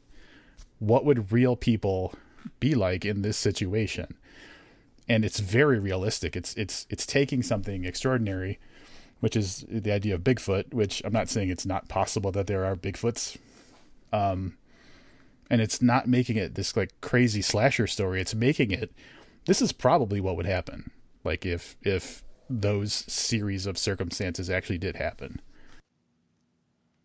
[0.78, 2.14] what would real people
[2.61, 4.14] be like in this situation?
[5.09, 6.37] and it's very realistic.
[6.37, 8.59] It's it's it's taking something extraordinary,
[9.22, 10.74] which is the idea of Bigfoot.
[10.74, 13.38] Which I'm not saying it's not possible that there are Bigfoots,
[14.12, 14.58] um,
[15.48, 18.20] and it's not making it this like crazy slasher story.
[18.20, 18.92] It's making it.
[19.46, 20.90] This is probably what would happen,
[21.22, 25.40] like if if those series of circumstances actually did happen.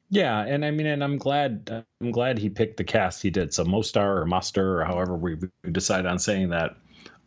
[0.10, 3.54] Yeah, and I mean, and I'm glad I'm glad he picked the cast he did.
[3.54, 5.38] So Mostar or Muster or however we
[5.72, 6.78] decide on saying that.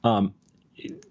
[0.03, 0.35] Um,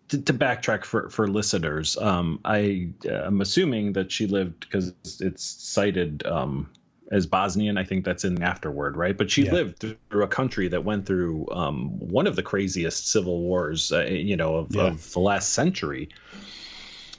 [0.10, 5.44] to, to, backtrack for for listeners, um, I am assuming that she lived because it's
[5.44, 6.70] cited um,
[7.12, 7.78] as Bosnian.
[7.78, 9.18] I think that's in the afterword, right?
[9.18, 9.54] But she yeah.
[9.54, 14.06] lived through a country that went through um, one of the craziest civil wars, uh,
[14.06, 14.88] you know, of, yeah.
[14.88, 16.10] of, the last century.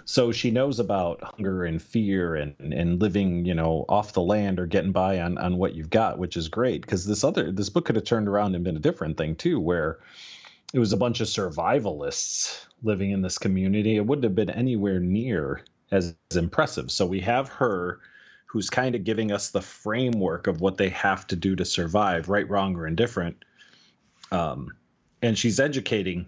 [0.05, 4.59] So she knows about hunger and fear and and living, you know, off the land
[4.59, 6.83] or getting by on on what you've got, which is great.
[6.83, 9.61] Because this other this book could have turned around and been a different thing too,
[9.61, 9.99] where
[10.73, 15.01] it was a bunch of survivalists living in this community, it wouldn't have been anywhere
[15.01, 16.91] near as, as impressive.
[16.91, 18.01] So we have her
[18.47, 22.29] who's kind of giving us the framework of what they have to do to survive,
[22.29, 23.45] right, wrong, or indifferent.
[24.33, 24.75] Um,
[25.23, 26.27] and she's educating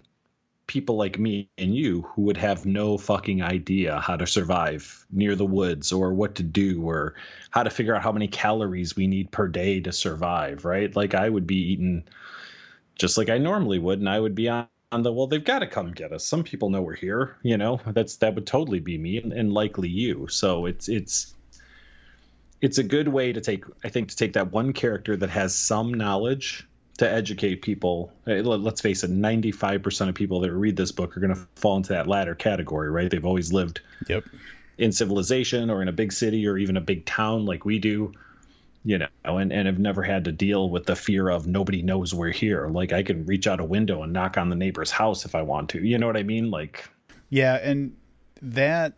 [0.67, 5.35] people like me and you who would have no fucking idea how to survive near
[5.35, 7.15] the woods or what to do or
[7.51, 10.95] how to figure out how many calories we need per day to survive, right?
[10.95, 12.05] Like I would be eating
[12.95, 15.59] just like I normally would, and I would be on, on the well, they've got
[15.59, 16.25] to come get us.
[16.25, 17.79] Some people know we're here, you know.
[17.87, 20.27] That's that would totally be me and, and likely you.
[20.29, 21.33] So it's it's
[22.61, 25.55] it's a good way to take I think to take that one character that has
[25.55, 26.67] some knowledge
[26.99, 28.11] to educate people.
[28.27, 31.75] Eh, let's face it, 95% of people that read this book are going to fall
[31.75, 33.09] into that latter category, right?
[33.09, 34.23] They've always lived yep.
[34.77, 38.13] in civilization or in a big city or even a big town like we do
[38.85, 42.13] you know, and, and have never had to deal with the fear of nobody knows
[42.13, 42.67] we're here.
[42.67, 45.41] Like I can reach out a window and knock on the neighbor's house if I
[45.41, 45.85] want to.
[45.85, 46.51] You know what I mean?
[46.51, 46.89] Like,
[47.29, 47.95] yeah, and
[48.41, 48.93] that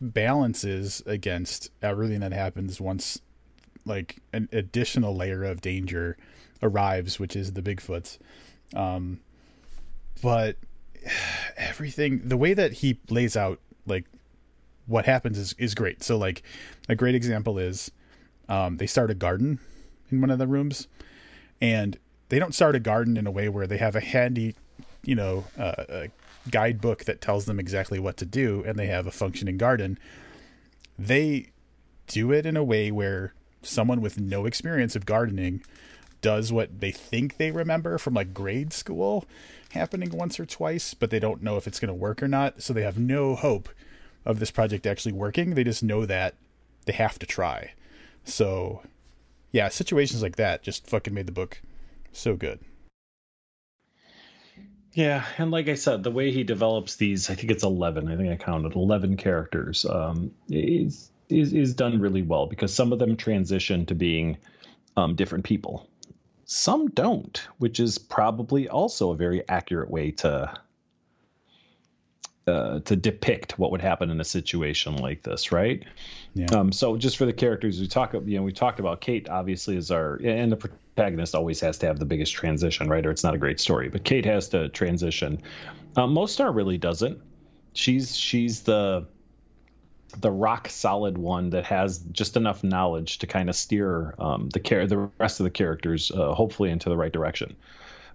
[0.00, 3.20] balances against everything that happens once
[3.84, 6.16] like an additional layer of danger
[6.62, 8.18] arrives, which is the Bigfoots.
[8.74, 9.20] Um,
[10.22, 10.56] but
[11.56, 14.04] everything, the way that he lays out, like
[14.86, 16.02] what happens is is great.
[16.02, 16.42] So like
[16.88, 17.90] a great example is
[18.50, 19.58] um, they start a garden
[20.10, 20.88] in one of the rooms,
[21.60, 24.54] and they don't start a garden in a way where they have a handy,
[25.04, 26.10] you know, uh, a
[26.50, 29.98] guidebook that tells them exactly what to do, and they have a functioning garden.
[30.98, 31.46] They
[32.08, 35.62] do it in a way where someone with no experience of gardening
[36.20, 39.24] does what they think they remember from like grade school
[39.70, 42.62] happening once or twice, but they don't know if it's going to work or not.
[42.62, 43.68] So they have no hope
[44.24, 45.54] of this project actually working.
[45.54, 46.34] They just know that
[46.86, 47.72] they have to try.
[48.24, 48.82] So,
[49.52, 51.60] yeah, situations like that just fucking made the book
[52.12, 52.60] so good.
[54.92, 58.16] Yeah, and like I said, the way he develops these, I think it's 11, I
[58.16, 62.98] think I counted 11 characters, um, is, is, is done really well because some of
[62.98, 64.36] them transition to being
[64.96, 65.88] um, different people.
[66.44, 70.52] Some don't, which is probably also a very accurate way to
[72.46, 75.84] uh, to depict what would happen in a situation like this, right?
[76.34, 76.46] Yeah.
[76.52, 79.76] Um, so just for the characters we talk, you know, we talked about Kate obviously
[79.76, 83.04] is our, and the protagonist always has to have the biggest transition, right?
[83.04, 83.88] Or it's not a great story.
[83.88, 85.42] But Kate has to transition.
[85.96, 87.20] Um, Mostar really doesn't.
[87.72, 89.06] She's she's the
[90.18, 94.58] the rock solid one that has just enough knowledge to kind of steer um, the
[94.58, 97.56] care the rest of the characters uh, hopefully into the right direction.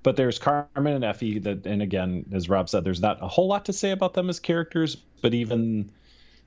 [0.05, 3.47] But there's Carmen and Effie that, and again, as Rob said, there's not a whole
[3.47, 5.89] lot to say about them as characters, but even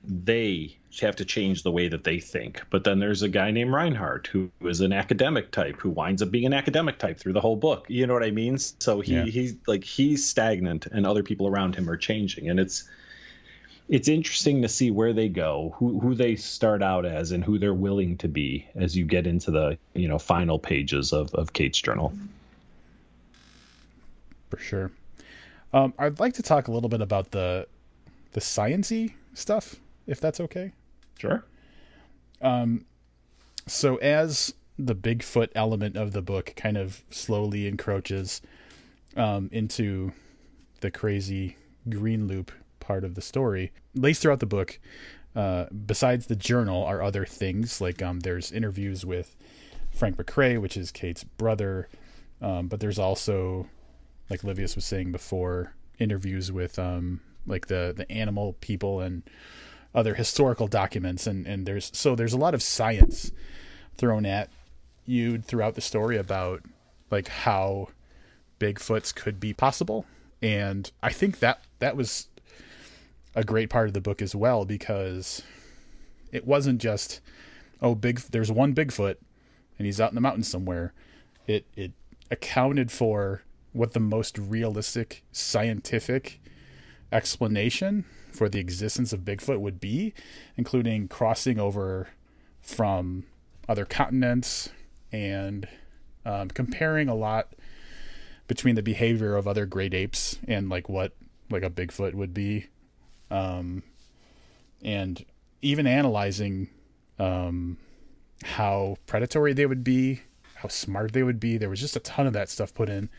[0.01, 2.61] they have to change the way that they think.
[2.69, 6.31] But then there's a guy named Reinhardt who is an academic type who winds up
[6.31, 7.87] being an academic type through the whole book.
[7.89, 8.57] You know what I mean?
[8.59, 9.25] So he yeah.
[9.25, 12.49] he's like he's stagnant and other people around him are changing.
[12.49, 12.87] And it's
[13.89, 17.59] it's interesting to see where they go, who who they start out as and who
[17.59, 21.51] they're willing to be as you get into the, you know, final pages of, of
[21.51, 22.13] Kate's journal.
[24.49, 24.91] For sure.
[25.71, 27.67] Um, I'd like to talk a little bit about the
[28.31, 29.75] the sciency stuff,
[30.07, 30.71] if that's okay.
[31.17, 31.43] Sure.
[32.41, 32.85] Um,
[33.67, 38.41] so as the Bigfoot element of the book kind of slowly encroaches
[39.15, 40.13] um, into
[40.81, 41.57] the crazy
[41.89, 44.79] green loop part of the story, laced throughout the book,
[45.35, 49.35] uh, besides the journal, are other things like um, there's interviews with
[49.91, 51.89] Frank McCray, which is Kate's brother,
[52.41, 53.67] um, but there's also,
[54.29, 59.23] like Livius was saying before, interviews with um, like the the animal people and
[59.93, 61.27] other historical documents.
[61.27, 63.31] And and there's so there's a lot of science
[63.97, 64.49] thrown at
[65.05, 66.61] you throughout the story about
[67.11, 67.89] like how
[68.59, 70.05] bigfoots could be possible.
[70.41, 72.29] And i think that that was
[73.35, 75.43] a great part of the book as well because
[76.31, 77.19] it wasn't just
[77.81, 79.15] oh big there's one bigfoot
[79.77, 80.93] and he's out in the mountains somewhere.
[81.47, 81.93] It it
[82.29, 86.39] accounted for what the most realistic scientific
[87.11, 90.13] explanation for the existence of Bigfoot would be,
[90.57, 92.09] including crossing over
[92.61, 93.25] from
[93.67, 94.69] other continents
[95.11, 95.67] and
[96.25, 97.53] um, comparing a lot
[98.47, 101.15] between the behavior of other great apes and like what
[101.51, 102.67] like a Bigfoot would be,
[103.31, 103.81] um,
[104.83, 105.25] and
[105.61, 106.69] even analyzing
[107.17, 107.77] um,
[108.43, 110.21] how predatory they would be,
[110.55, 111.57] how smart they would be.
[111.57, 113.09] There was just a ton of that stuff put in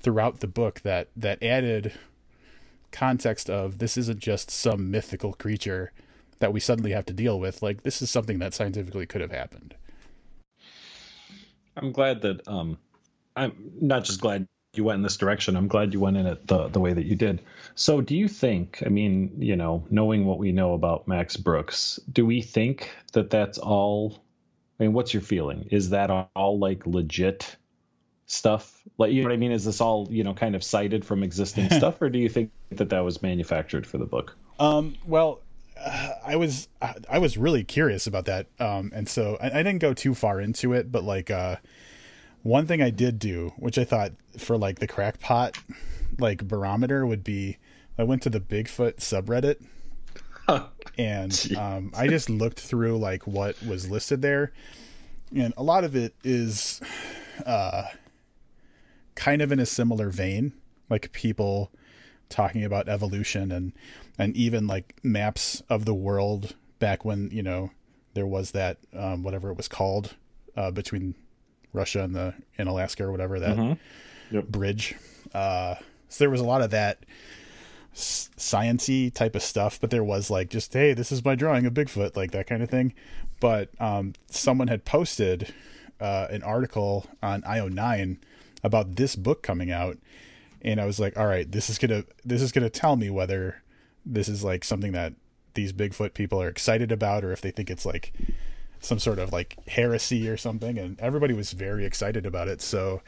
[0.00, 1.92] throughout the book that that added
[2.92, 5.92] context of this isn't just some mythical creature
[6.38, 7.62] that we suddenly have to deal with.
[7.62, 9.74] Like this is something that scientifically could have happened.
[11.76, 12.78] I'm glad that um,
[13.36, 15.56] I'm not just glad you went in this direction.
[15.56, 17.42] I'm glad you went in it the the way that you did.
[17.74, 18.82] So, do you think?
[18.84, 23.30] I mean, you know, knowing what we know about Max Brooks, do we think that
[23.30, 24.22] that's all?
[24.78, 25.68] I mean, what's your feeling?
[25.70, 27.56] Is that all like legit
[28.26, 28.82] stuff?
[28.98, 29.52] Like, you know what I mean?
[29.52, 32.50] Is this all you know kind of cited from existing stuff, or do you think
[32.70, 34.36] that that was manufactured for the book?
[34.58, 35.40] Um, well,
[35.78, 36.68] uh, I was
[37.08, 40.40] I was really curious about that, um, and so I, I, didn't go too far
[40.40, 40.90] into it.
[40.90, 41.56] But like, uh,
[42.42, 45.58] one thing I did do, which I thought for like the crackpot
[46.18, 47.58] like barometer would be,
[47.98, 49.62] I went to the Bigfoot subreddit.
[50.98, 54.52] and um, I just looked through like what was listed there,
[55.34, 56.80] and a lot of it is
[57.44, 57.84] uh,
[59.16, 60.52] kind of in a similar vein,
[60.88, 61.72] like people
[62.28, 63.72] talking about evolution and
[64.18, 67.70] and even like maps of the world back when you know
[68.14, 70.14] there was that um, whatever it was called
[70.56, 71.14] uh, between
[71.72, 74.34] Russia and the in Alaska or whatever that mm-hmm.
[74.34, 74.46] yep.
[74.48, 74.94] bridge.
[75.34, 75.74] Uh,
[76.08, 77.04] so there was a lot of that
[77.94, 81.74] sciency type of stuff, but there was like just hey, this is my drawing of
[81.74, 82.94] Bigfoot, like that kind of thing.
[83.40, 85.52] But um, someone had posted
[86.00, 88.18] uh, an article on IO9
[88.62, 89.98] about this book coming out,
[90.62, 93.62] and I was like, all right, this is gonna this is gonna tell me whether
[94.04, 95.14] this is like something that
[95.54, 98.12] these Bigfoot people are excited about, or if they think it's like
[98.80, 100.78] some sort of like heresy or something.
[100.78, 102.62] And everybody was very excited about it.
[102.62, 103.02] So,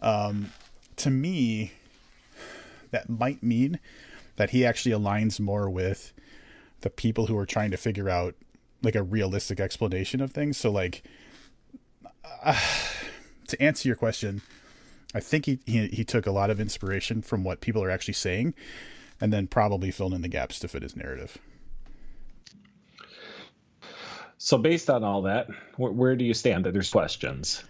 [0.00, 0.52] um,
[0.96, 1.72] to me,
[2.90, 3.78] that might mean
[4.36, 6.12] that he actually aligns more with
[6.80, 8.34] the people who are trying to figure out
[8.82, 10.56] like a realistic explanation of things.
[10.56, 11.02] So, like,
[12.44, 12.60] uh,
[13.48, 14.42] to answer your question,
[15.14, 18.14] I think he, he he took a lot of inspiration from what people are actually
[18.14, 18.54] saying,
[19.20, 21.38] and then probably filled in the gaps to fit his narrative.
[24.36, 26.66] So, based on all that, where, where do you stand?
[26.66, 27.64] There's questions.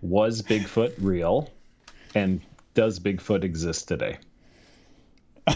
[0.00, 1.50] Was Bigfoot real,
[2.14, 2.40] and
[2.74, 4.18] does Bigfoot exist today?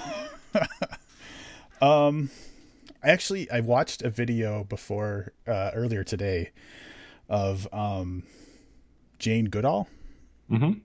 [1.80, 2.30] um,
[3.02, 6.50] I actually, I watched a video before uh, earlier today
[7.28, 8.24] of um
[9.20, 9.88] Jane Goodall.
[10.50, 10.80] Mm-hmm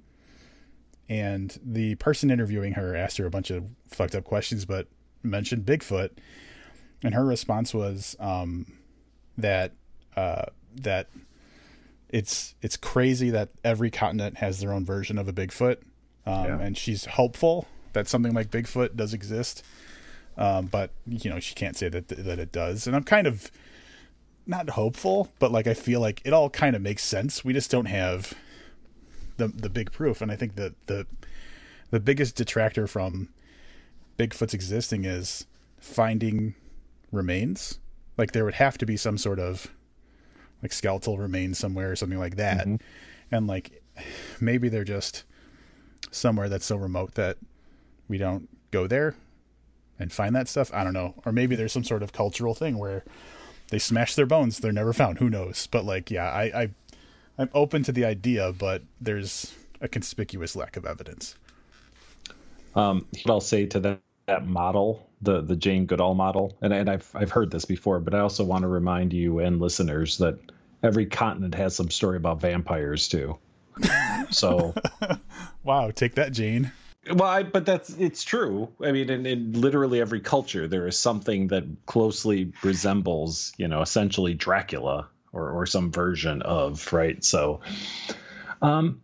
[1.09, 4.87] and the person interviewing her asked her a bunch of fucked up questions, but
[5.21, 6.11] mentioned Bigfoot,
[7.03, 8.65] and her response was um,
[9.37, 9.73] that
[10.15, 10.45] uh,
[10.75, 11.09] that
[12.09, 15.77] it's it's crazy that every continent has their own version of a Bigfoot,
[16.25, 16.59] um, yeah.
[16.59, 19.63] and she's hopeful that something like Bigfoot does exist,
[20.37, 23.51] um, but you know she can't say that that it does, and I'm kind of
[24.45, 27.43] not hopeful, but like I feel like it all kind of makes sense.
[27.43, 28.33] We just don't have
[29.37, 30.21] the the big proof.
[30.21, 31.05] And I think that the
[31.91, 33.29] the biggest detractor from
[34.17, 35.45] Bigfoot's existing is
[35.79, 36.55] finding
[37.11, 37.79] remains
[38.17, 39.67] Like there would have to be some sort of
[40.61, 42.67] like skeletal remains somewhere or something like that.
[42.67, 42.75] Mm-hmm.
[43.31, 43.81] And like
[44.39, 45.23] maybe they're just
[46.11, 47.37] somewhere that's so remote that
[48.07, 49.15] we don't go there
[49.99, 50.71] and find that stuff.
[50.73, 51.15] I don't know.
[51.25, 53.03] Or maybe there's some sort of cultural thing where
[53.69, 55.17] they smash their bones, they're never found.
[55.17, 55.67] Who knows?
[55.67, 56.69] But like, yeah, I, I
[57.37, 61.35] I'm open to the idea, but there's a conspicuous lack of evidence.
[62.75, 66.89] Um, what I'll say to that, that model, the the Jane Goodall model, and and
[66.89, 70.39] I've I've heard this before, but I also want to remind you and listeners that
[70.81, 73.37] every continent has some story about vampires too.
[74.29, 74.73] So,
[75.63, 76.71] wow, take that, Jane.
[77.11, 78.69] Well, I, but that's it's true.
[78.81, 83.81] I mean, in, in literally every culture, there is something that closely resembles, you know,
[83.81, 87.23] essentially Dracula or or some version of right.
[87.23, 87.59] So,
[88.61, 89.01] um,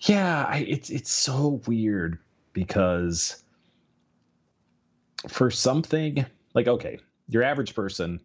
[0.00, 2.18] yeah, I, it's it's so weird
[2.52, 3.42] because
[5.28, 8.20] for something like okay, your average person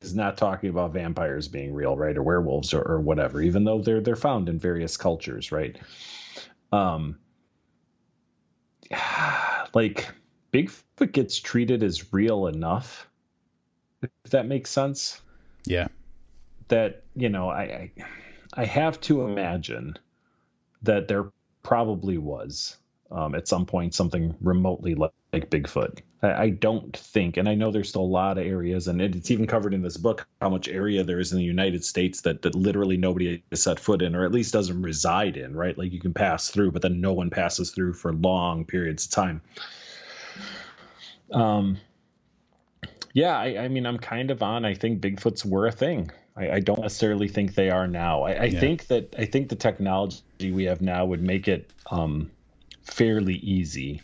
[0.00, 3.80] is not talking about vampires being real, right, or werewolves or, or whatever, even though
[3.80, 5.78] they're they're found in various cultures, right?
[6.72, 7.18] Um,
[9.74, 10.08] like
[10.52, 13.08] Bigfoot gets treated as real enough,
[14.02, 15.20] if that makes sense.
[15.64, 15.88] Yeah.
[16.70, 17.92] That you know, I I,
[18.54, 19.96] I have to imagine
[20.82, 21.26] that there
[21.62, 22.76] probably was
[23.10, 26.00] um, at some point something remotely like, like Bigfoot.
[26.22, 29.16] I, I, don't think, and I know there's still a lot of areas, and it,
[29.16, 32.22] it's even covered in this book how much area there is in the United States
[32.22, 35.56] that that literally nobody has set foot in, or at least doesn't reside in.
[35.56, 39.06] Right, like you can pass through, but then no one passes through for long periods
[39.06, 39.42] of time.
[41.32, 41.78] Um,
[43.12, 44.64] yeah, I, I mean, I'm kind of on.
[44.64, 46.10] I think Bigfoots were a thing.
[46.36, 48.22] I, I don't necessarily think they are now.
[48.22, 48.60] I, I yeah.
[48.60, 52.30] think that I think the technology we have now would make it um,
[52.82, 54.02] fairly easy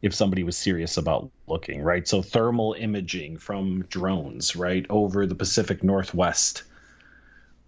[0.00, 2.06] if somebody was serious about looking, right?
[2.06, 6.62] So thermal imaging from drones, right, over the Pacific Northwest,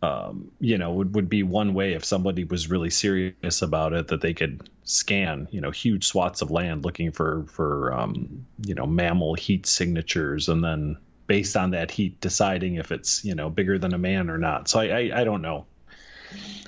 [0.03, 4.09] um, you know, would, would be one way if somebody was really serious about it
[4.09, 8.75] that they could scan, you know, huge swaths of land looking for for um, you
[8.75, 10.97] know mammal heat signatures, and then
[11.31, 14.67] based on that heat deciding if it's you know bigger than a man or not.
[14.67, 15.65] So I I, I don't know.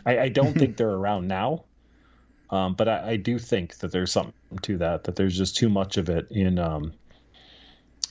[0.07, 1.65] I, I don't think they're around now.
[2.49, 5.03] Um, but I, I, do think that there's something to that.
[5.03, 6.93] That there's just too much of it in um,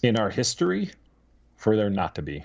[0.04, 0.91] in our history
[1.56, 2.43] for there not to be,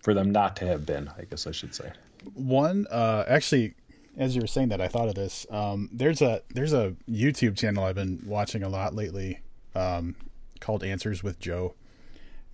[0.00, 1.08] for them not to have been.
[1.16, 1.92] I guess I should say.
[2.34, 3.72] One, uh, actually,
[4.18, 5.46] as you were saying that, I thought of this.
[5.48, 9.40] Um, there's a there's a YouTube channel I've been watching a lot lately,
[9.74, 10.14] um,
[10.60, 11.74] called Answers with Joe,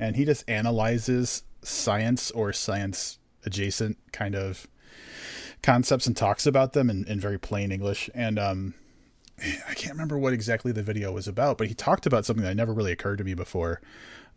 [0.03, 4.67] and he just analyzes science or science adjacent kind of
[5.63, 8.11] concepts and talks about them in, in very plain English.
[8.13, 8.75] And um,
[9.39, 12.57] I can't remember what exactly the video was about, but he talked about something that
[12.57, 13.81] never really occurred to me before,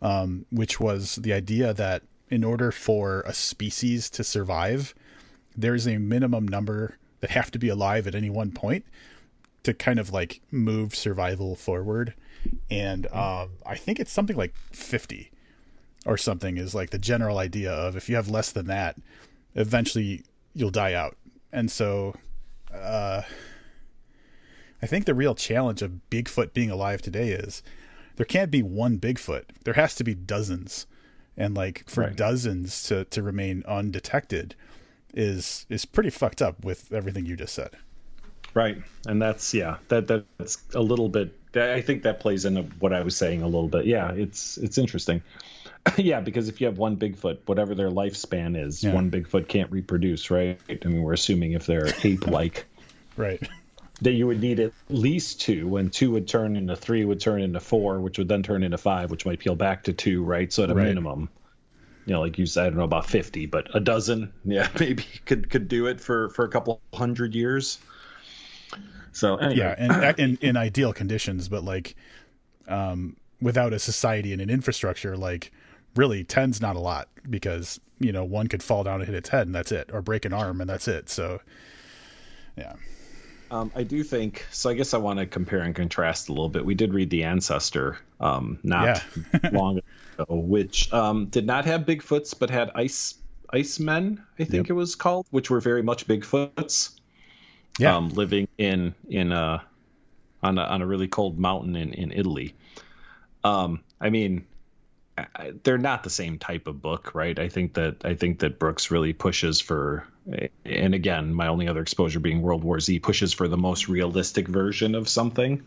[0.00, 4.94] um, which was the idea that in order for a species to survive,
[5.56, 8.84] there's a minimum number that have to be alive at any one point
[9.64, 12.14] to kind of like move survival forward.
[12.70, 15.32] And um, I think it's something like 50
[16.06, 18.96] or something is like the general idea of if you have less than that,
[19.54, 20.22] eventually
[20.54, 21.16] you'll die out.
[21.52, 22.14] And so,
[22.72, 23.22] uh,
[24.80, 27.62] I think the real challenge of Bigfoot being alive today is
[28.16, 29.44] there can't be one Bigfoot.
[29.64, 30.86] There has to be dozens.
[31.36, 32.16] And like for right.
[32.16, 34.54] dozens to, to remain undetected
[35.12, 37.70] is is pretty fucked up with everything you just said.
[38.54, 38.78] Right.
[39.06, 43.02] And that's yeah, that that's a little bit I think that plays into what I
[43.02, 43.86] was saying a little bit.
[43.86, 45.22] Yeah, it's it's interesting.
[45.96, 48.92] yeah, because if you have one Bigfoot, whatever their lifespan is, yeah.
[48.92, 50.60] one Bigfoot can't reproduce, right?
[50.68, 52.64] I mean, we're assuming if they're ape-like,
[53.16, 53.40] right,
[54.02, 57.42] that you would need at least two, and two would turn into three, would turn
[57.42, 60.52] into four, which would then turn into five, which might peel back to two, right?
[60.52, 60.84] So at a right.
[60.84, 61.28] minimum,
[62.04, 65.04] you know, like you said, I don't know about fifty, but a dozen, yeah, maybe
[65.24, 67.78] could could do it for for a couple hundred years.
[69.12, 69.56] So anyway.
[69.56, 71.96] yeah, and in in ideal conditions, but like,
[72.68, 75.52] um, without a society and an infrastructure, like
[75.96, 79.28] really 10's not a lot because you know one could fall down and hit its
[79.30, 81.40] head and that's it or break an arm and that's it so
[82.56, 82.74] yeah
[83.50, 84.70] um, I do think so.
[84.70, 86.64] I guess I want to compare and contrast a little bit.
[86.64, 89.50] We did read The Ancestor um, not yeah.
[89.52, 93.14] long ago, which um, did not have Bigfoots, but had ice
[93.50, 94.22] ice men.
[94.38, 94.70] I think yep.
[94.70, 96.98] it was called, which were very much Bigfoots.
[97.78, 99.62] Yeah, um, living in in a
[100.42, 102.54] on a on a really cold mountain in in Italy.
[103.44, 104.44] Um, I mean,
[105.62, 107.38] they're not the same type of book, right?
[107.38, 110.06] I think that I think that Brooks really pushes for,
[110.64, 114.48] and again, my only other exposure being World War Z pushes for the most realistic
[114.48, 115.64] version of something,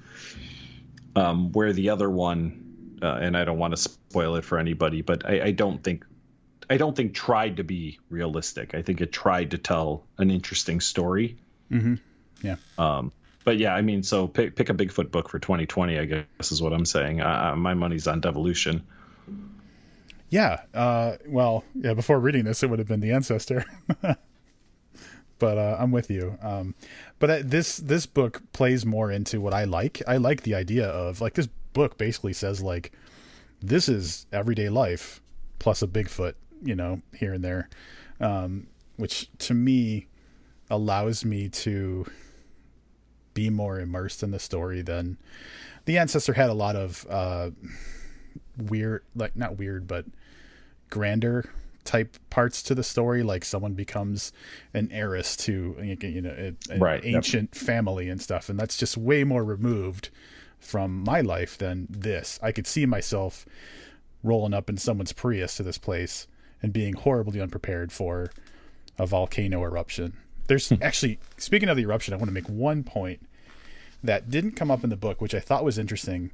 [1.15, 5.01] um, where the other one, uh, and I don't want to spoil it for anybody,
[5.01, 6.05] but I, I don't think
[6.69, 8.75] I don't think tried to be realistic.
[8.75, 11.37] I think it tried to tell an interesting story.
[11.71, 11.95] Mm-hmm.
[12.43, 12.57] Yeah.
[12.77, 13.11] Um,
[13.43, 15.97] but yeah, I mean, so pick pick a Bigfoot book for 2020.
[15.97, 17.21] I guess is what I'm saying.
[17.21, 18.85] Uh, my money's on Devolution.
[20.29, 20.61] Yeah.
[20.73, 21.93] Uh, well, yeah.
[21.93, 23.65] Before reading this, it would have been the ancestor.
[25.39, 26.37] but uh, I'm with you.
[26.41, 26.75] Um,
[27.17, 30.01] but uh, this this book plays more into what I like.
[30.07, 32.91] I like the idea of like this book basically says like
[33.61, 35.21] this is everyday life
[35.57, 37.69] plus a Bigfoot, you know, here and there,
[38.19, 38.67] um,
[38.97, 40.07] which to me
[40.69, 42.05] allows me to
[43.33, 45.17] be more immersed in the story than
[45.85, 47.49] the ancestor had a lot of uh,
[48.57, 50.05] weird, like not weird, but
[50.89, 51.49] grander
[51.89, 54.31] type parts to the story like someone becomes
[54.73, 57.63] an heiress to you know an right, ancient yep.
[57.63, 60.09] family and stuff and that's just way more removed
[60.59, 63.45] from my life than this i could see myself
[64.23, 66.27] rolling up in someone's prius to this place
[66.61, 68.29] and being horribly unprepared for
[68.97, 70.15] a volcano eruption
[70.47, 70.75] there's hmm.
[70.83, 73.25] actually speaking of the eruption i want to make one point
[74.03, 76.29] that didn't come up in the book which i thought was interesting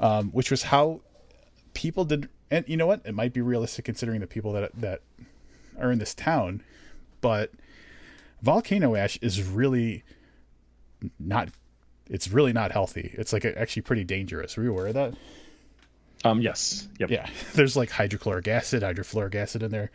[0.00, 1.00] um, which was how
[1.72, 3.02] people did and you know what?
[3.04, 5.02] It might be realistic considering the people that that
[5.78, 6.62] are in this town,
[7.20, 7.52] but
[8.42, 10.04] volcano ash is really
[11.18, 11.50] not.
[12.10, 13.14] It's really not healthy.
[13.18, 14.56] It's like actually pretty dangerous.
[14.56, 15.14] Were you aware of that?
[16.24, 16.40] Um.
[16.40, 16.88] Yes.
[16.98, 17.10] Yep.
[17.10, 17.28] Yeah.
[17.54, 19.90] There's like hydrochloric acid, hydrofluoric acid in there.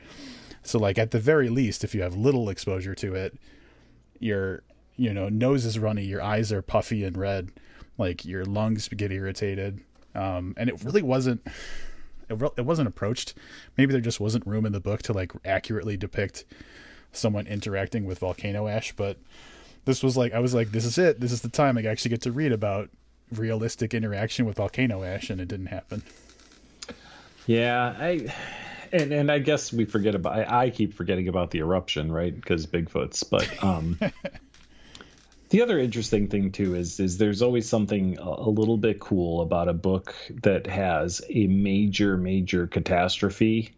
[0.61, 3.37] So like at the very least, if you have little exposure to it,
[4.19, 4.63] your
[4.95, 7.51] you know nose is runny, your eyes are puffy and red,
[7.97, 9.81] like your lungs get irritated.
[10.15, 11.45] Um, and it really wasn't
[12.29, 13.33] it, it wasn't approached.
[13.77, 16.45] Maybe there just wasn't room in the book to like accurately depict
[17.11, 19.17] someone interacting with volcano ash, but
[19.85, 21.19] this was like I was like, this is it.
[21.19, 22.89] This is the time I actually get to read about
[23.31, 26.03] realistic interaction with volcano ash, and it didn't happen.
[27.45, 28.33] Yeah, I
[28.91, 30.33] and and I guess we forget about.
[30.33, 32.33] I, I keep forgetting about the eruption, right?
[32.33, 33.99] Because Bigfoot's, but um,
[35.53, 39.67] the other interesting thing too is is there's always something a little bit cool about
[39.67, 43.75] a book that has a major major catastrophe,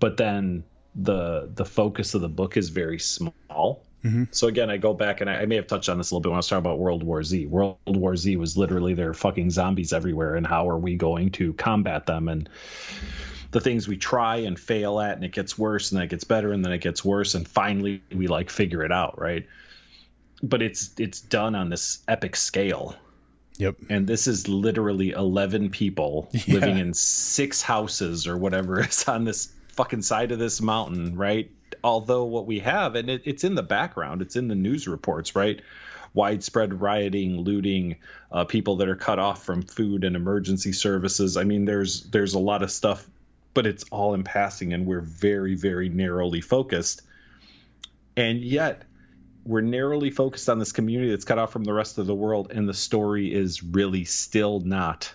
[0.00, 3.84] but then the the focus of the book is very small.
[4.02, 4.24] Mm-hmm.
[4.30, 6.22] So again, I go back and I, I, may have touched on this a little
[6.22, 7.44] bit when I was talking about World War Z.
[7.46, 11.32] World War Z was literally there are fucking zombies everywhere, and how are we going
[11.32, 12.28] to combat them?
[12.28, 12.48] And
[13.50, 16.24] the things we try and fail at, and it gets worse, and then it gets
[16.24, 19.46] better, and then it gets worse, and finally we like figure it out, right?
[20.42, 22.96] But it's it's done on this epic scale.
[23.56, 23.76] Yep.
[23.88, 26.54] And this is literally 11 people yeah.
[26.54, 31.50] living in six houses or whatever is on this fucking side of this mountain, right?
[31.82, 35.36] Although what we have, and it, it's in the background, it's in the news reports,
[35.36, 35.60] right?
[36.14, 37.96] Widespread rioting, looting,
[38.30, 41.36] uh, people that are cut off from food and emergency services.
[41.36, 43.04] I mean, there's there's a lot of stuff,
[43.52, 47.02] but it's all in passing, and we're very very narrowly focused.
[48.16, 48.84] And yet,
[49.44, 52.50] we're narrowly focused on this community that's cut off from the rest of the world,
[52.50, 55.12] and the story is really still not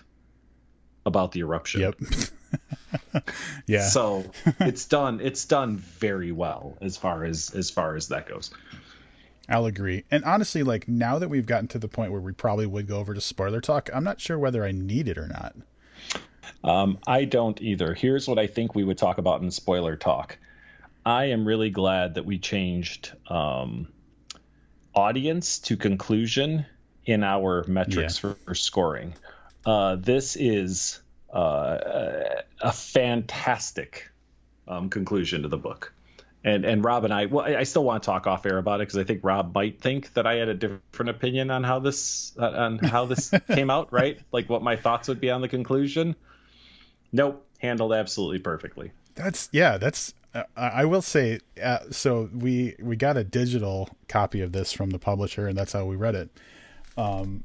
[1.04, 1.80] about the eruption.
[1.80, 3.30] Yep.
[3.66, 3.88] yeah.
[3.88, 5.20] So it's done.
[5.20, 8.50] It's done very well as far as as far as that goes.
[9.48, 10.04] I'll agree.
[10.10, 12.98] And honestly, like now that we've gotten to the point where we probably would go
[12.98, 15.56] over to spoiler talk, I'm not sure whether I need it or not.
[16.62, 17.94] Um, I don't either.
[17.94, 20.38] Here's what I think we would talk about in spoiler talk.
[21.04, 23.88] I am really glad that we changed um,
[24.94, 26.66] audience to conclusion
[27.04, 28.30] in our metrics yeah.
[28.30, 29.14] for, for, scoring.
[29.64, 31.00] Uh, this is
[31.32, 31.78] uh,
[32.60, 34.10] a fantastic
[34.68, 35.92] um, conclusion to the book.
[36.42, 38.88] And and Rob and I, well, I still want to talk off air about it
[38.88, 42.32] because I think Rob might think that I had a different opinion on how this
[42.38, 44.18] uh, on how this came out, right?
[44.32, 46.16] Like what my thoughts would be on the conclusion.
[47.12, 48.92] Nope, handled absolutely perfectly.
[49.16, 50.14] That's yeah, that's
[50.56, 54.98] I will say, uh, so we we got a digital copy of this from the
[54.98, 56.30] publisher, and that's how we read it.
[56.96, 57.42] Um,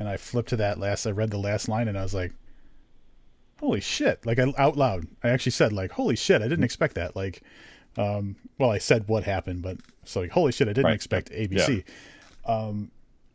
[0.00, 1.06] and I flipped to that last.
[1.06, 2.32] I read the last line, and I was like,
[3.60, 6.96] "Holy shit!" Like I, out loud, I actually said, "Like holy shit!" I didn't expect
[6.96, 7.14] that.
[7.14, 7.42] Like,
[7.96, 10.66] um, well, I said what happened, but so like, holy shit!
[10.66, 10.94] I didn't right.
[10.94, 11.84] expect ABC.
[12.48, 12.52] Yeah.
[12.52, 12.90] Um,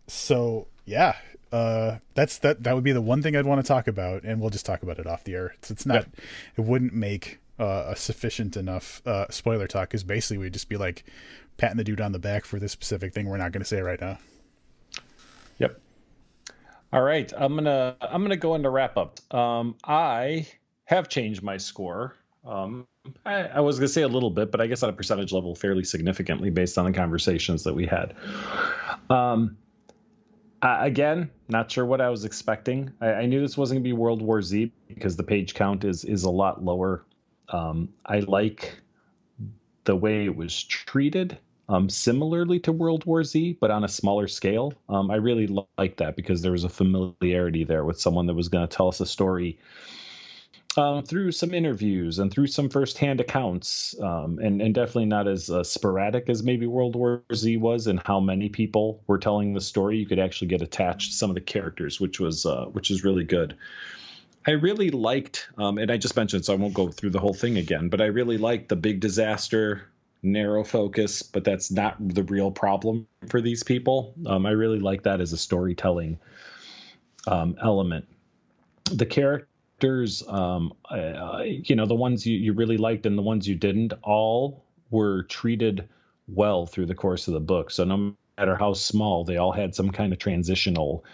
[0.08, 1.16] so yeah,
[1.54, 2.64] uh, that's that.
[2.64, 4.84] That would be the one thing I'd want to talk about, and we'll just talk
[4.84, 5.54] about it off the air.
[5.60, 6.06] It's, it's not.
[6.18, 6.24] Yeah.
[6.58, 10.78] It wouldn't make uh, a sufficient enough uh, spoiler talk because basically we'd just be
[10.78, 11.04] like
[11.58, 13.82] patting the dude on the back for this specific thing we're not going to say
[13.82, 14.18] right now.
[15.60, 15.80] Yep.
[16.92, 19.20] All right, I'm gonna I'm gonna go into wrap up.
[19.34, 20.48] Um, I
[20.86, 22.16] have changed my score.
[22.46, 22.88] Um,
[23.26, 25.56] I, I, was gonna say a little bit, but I guess on a percentage level,
[25.56, 28.16] fairly significantly based on the conversations that we had.
[29.10, 29.58] Um,
[30.62, 32.94] again, not sure what I was expecting.
[33.02, 36.06] I, I, knew this wasn't gonna be World War Z because the page count is
[36.06, 37.04] is a lot lower
[37.54, 38.76] Um, I like
[39.86, 41.38] the way it was treated,
[41.70, 44.74] um, similarly to World War Z, but on a smaller scale.
[44.90, 45.48] Um, I really
[45.78, 48.88] like that because there was a familiarity there with someone that was going to tell
[48.88, 49.60] us a story
[50.78, 55.50] um, through some interviews and through some firsthand accounts, um, and and definitely not as
[55.50, 59.62] uh, sporadic as maybe World War Z was, and how many people were telling the
[59.62, 59.98] story.
[59.98, 63.04] You could actually get attached to some of the characters, which was uh, which is
[63.04, 63.56] really good.
[64.46, 67.34] I really liked, um, and I just mentioned, so I won't go through the whole
[67.34, 69.84] thing again, but I really liked the big disaster,
[70.22, 74.14] narrow focus, but that's not the real problem for these people.
[74.26, 76.20] Um, I really like that as a storytelling
[77.26, 78.06] um, element.
[78.92, 80.60] The characters, uh,
[81.44, 85.24] you know, the ones you, you really liked and the ones you didn't, all were
[85.24, 85.88] treated
[86.28, 87.72] well through the course of the book.
[87.72, 91.06] So no matter how small, they all had some kind of transitional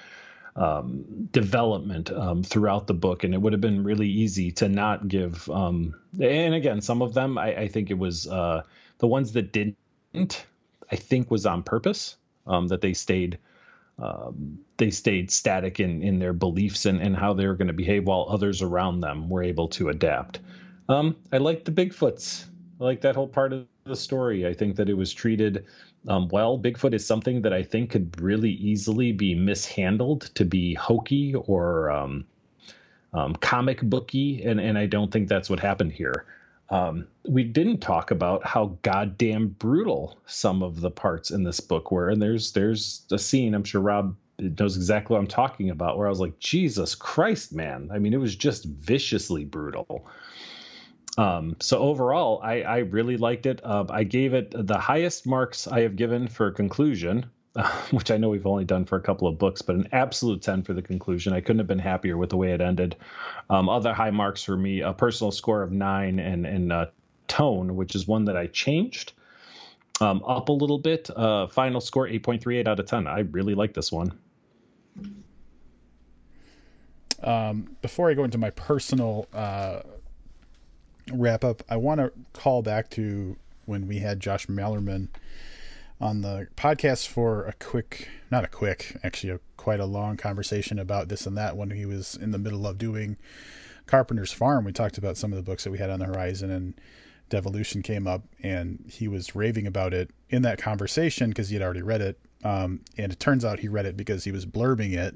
[0.55, 5.07] um, development um, throughout the book, and it would have been really easy to not
[5.07, 5.49] give.
[5.49, 8.63] Um, and again, some of them, I, I think it was uh,
[8.97, 10.45] the ones that didn't.
[10.91, 12.15] I think was on purpose
[12.47, 13.37] um, that they stayed
[14.01, 17.73] um, they stayed static in, in their beliefs and, and how they were going to
[17.73, 20.39] behave while others around them were able to adapt.
[20.87, 22.45] Um, I like the Bigfoots.
[22.79, 24.47] I like that whole part of the story.
[24.47, 25.65] I think that it was treated
[26.07, 26.57] um, well.
[26.57, 31.91] Bigfoot is something that I think could really easily be mishandled to be hokey or
[31.91, 32.25] um,
[33.13, 36.25] um, comic booky, and, and I don't think that's what happened here.
[36.69, 41.91] Um, we didn't talk about how goddamn brutal some of the parts in this book
[41.91, 45.97] were, and there's there's a scene I'm sure Rob knows exactly what I'm talking about,
[45.97, 47.89] where I was like, Jesus Christ, man!
[47.91, 50.07] I mean, it was just viciously brutal.
[51.19, 53.59] Um, so overall, I, I really liked it.
[53.61, 57.25] Uh, I gave it the highest marks I have given for conclusion,
[57.91, 60.63] which I know we've only done for a couple of books, but an absolute 10
[60.63, 61.33] for the conclusion.
[61.33, 62.95] I couldn't have been happier with the way it ended.
[63.49, 66.85] Um, other high marks for me, a personal score of nine and, and uh,
[67.27, 69.11] tone, which is one that I changed
[69.99, 71.09] um, up a little bit.
[71.13, 73.07] Uh, final score 8.38 out of 10.
[73.07, 74.17] I really like this one.
[77.21, 79.81] Um, before I go into my personal uh,
[81.11, 85.09] wrap up, I want to call back to when we had Josh Malerman
[86.01, 90.79] on the podcast for a quick, not a quick, actually a quite a long conversation
[90.79, 93.17] about this and that when he was in the middle of doing
[93.85, 94.63] Carpenter's Farm.
[94.63, 96.73] We talked about some of the books that we had on the horizon and
[97.29, 101.61] Devolution came up and he was raving about it in that conversation because he had
[101.61, 102.17] already read it.
[102.43, 105.15] Um, and it turns out he read it because he was blurbing it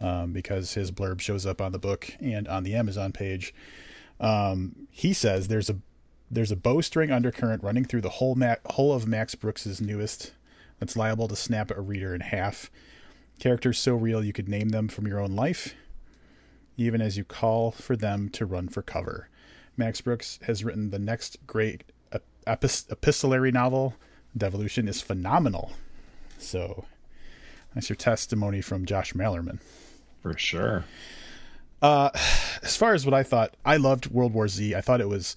[0.00, 3.54] um, because his blurb shows up on the book and on the Amazon page.
[4.20, 5.78] Um, he says there's a
[6.30, 10.32] there's a bowstring undercurrent running through the whole, ma- whole of Max Brooks's newest
[10.78, 12.70] that's liable to snap a reader in half.
[13.40, 15.74] Characters so real you could name them from your own life,
[16.76, 19.28] even as you call for them to run for cover.
[19.76, 21.82] Max Brooks has written the next great
[22.46, 23.94] epistolary novel.
[24.36, 25.72] Devolution is phenomenal.
[26.38, 26.84] So,
[27.74, 29.58] that's your testimony from Josh Malerman.
[30.22, 30.84] For sure.
[31.82, 32.10] Uh,
[32.62, 34.74] as far as what I thought, I loved World War Z.
[34.74, 35.36] I thought it was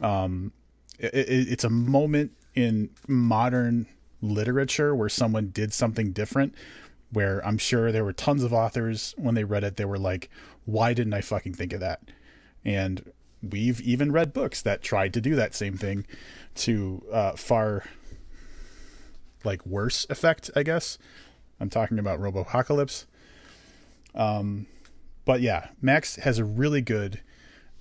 [0.00, 0.52] um,
[0.98, 3.86] it, it, it's a moment in modern
[4.20, 6.54] literature where someone did something different.
[7.10, 10.28] Where I'm sure there were tons of authors when they read it, they were like,
[10.66, 12.02] "Why didn't I fucking think of that?"
[12.64, 13.12] And
[13.42, 16.04] we've even read books that tried to do that same thing
[16.56, 17.84] to uh, far
[19.44, 20.98] like worse effect, I guess.
[21.60, 23.06] I'm talking about Robopocalypse.
[24.14, 24.66] Um,
[25.28, 27.20] but yeah, Max has a really good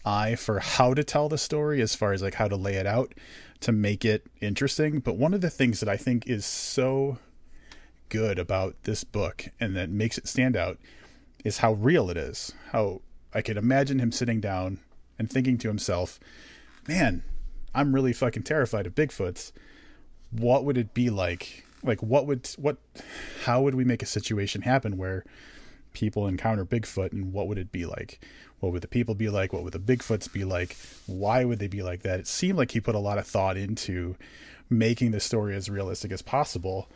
[0.03, 2.85] eye for how to tell the story as far as like how to lay it
[2.85, 3.13] out
[3.61, 4.99] to make it interesting.
[4.99, 7.19] But one of the things that I think is so
[8.09, 10.77] good about this book and that makes it stand out
[11.45, 12.51] is how real it is.
[12.73, 12.99] How
[13.33, 14.81] I could imagine him sitting down
[15.17, 16.19] and thinking to himself,
[16.85, 17.23] man,
[17.73, 19.53] I'm really fucking terrified of Bigfoots.
[20.31, 21.65] What would it be like?
[21.81, 22.75] Like, what would, what,
[23.45, 25.23] how would we make a situation happen where
[25.97, 28.23] people encounter Bigfoot and what would it be like?
[28.59, 29.51] What would the people be like?
[29.51, 30.77] What would the Bigfoots be like?
[31.07, 32.19] Why would they be like that?
[32.19, 34.15] It seemed like he put a lot of thought into
[34.69, 36.87] making the story as realistic as possible.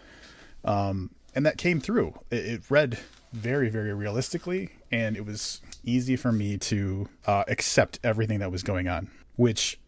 [0.64, 2.14] Um, and that came through.
[2.30, 3.00] It, it, read
[3.34, 8.62] very, very realistically, and it was easy for me to uh, accept everything that was
[8.62, 9.80] going on, which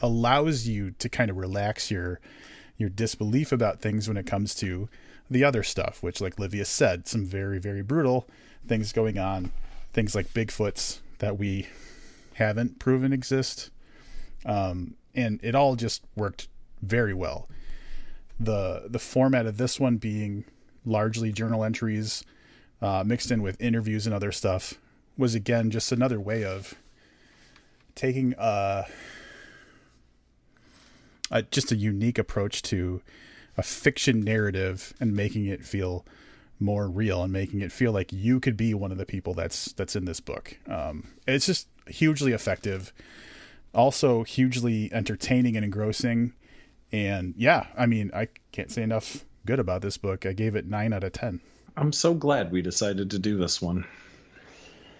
[0.00, 2.20] allows you to kind of relax your
[2.76, 4.88] your disbelief about things when it comes to
[5.30, 8.28] the other stuff, which, like Livia said, some very, very brutal
[8.66, 9.52] things going on.
[9.92, 11.66] Things like Bigfoots that we
[12.34, 13.70] haven't proven exist.
[14.44, 16.48] Um, and it all just worked
[16.80, 17.48] very well.
[18.40, 20.44] The the format of this one being
[20.84, 22.24] largely journal entries
[22.80, 24.74] uh, mixed in with interviews and other stuff
[25.16, 26.74] was again just another way of
[27.94, 28.86] taking a
[31.30, 33.00] uh, just a unique approach to
[33.56, 36.04] a fiction narrative and making it feel
[36.62, 39.72] more real and making it feel like you could be one of the people that's
[39.72, 40.56] that's in this book.
[40.68, 42.92] Um, it's just hugely effective,
[43.74, 46.32] also hugely entertaining and engrossing.
[46.90, 50.26] And yeah, I mean, I can't say enough good about this book.
[50.26, 51.40] I gave it nine out of ten.
[51.76, 53.86] I'm so glad we decided to do this one.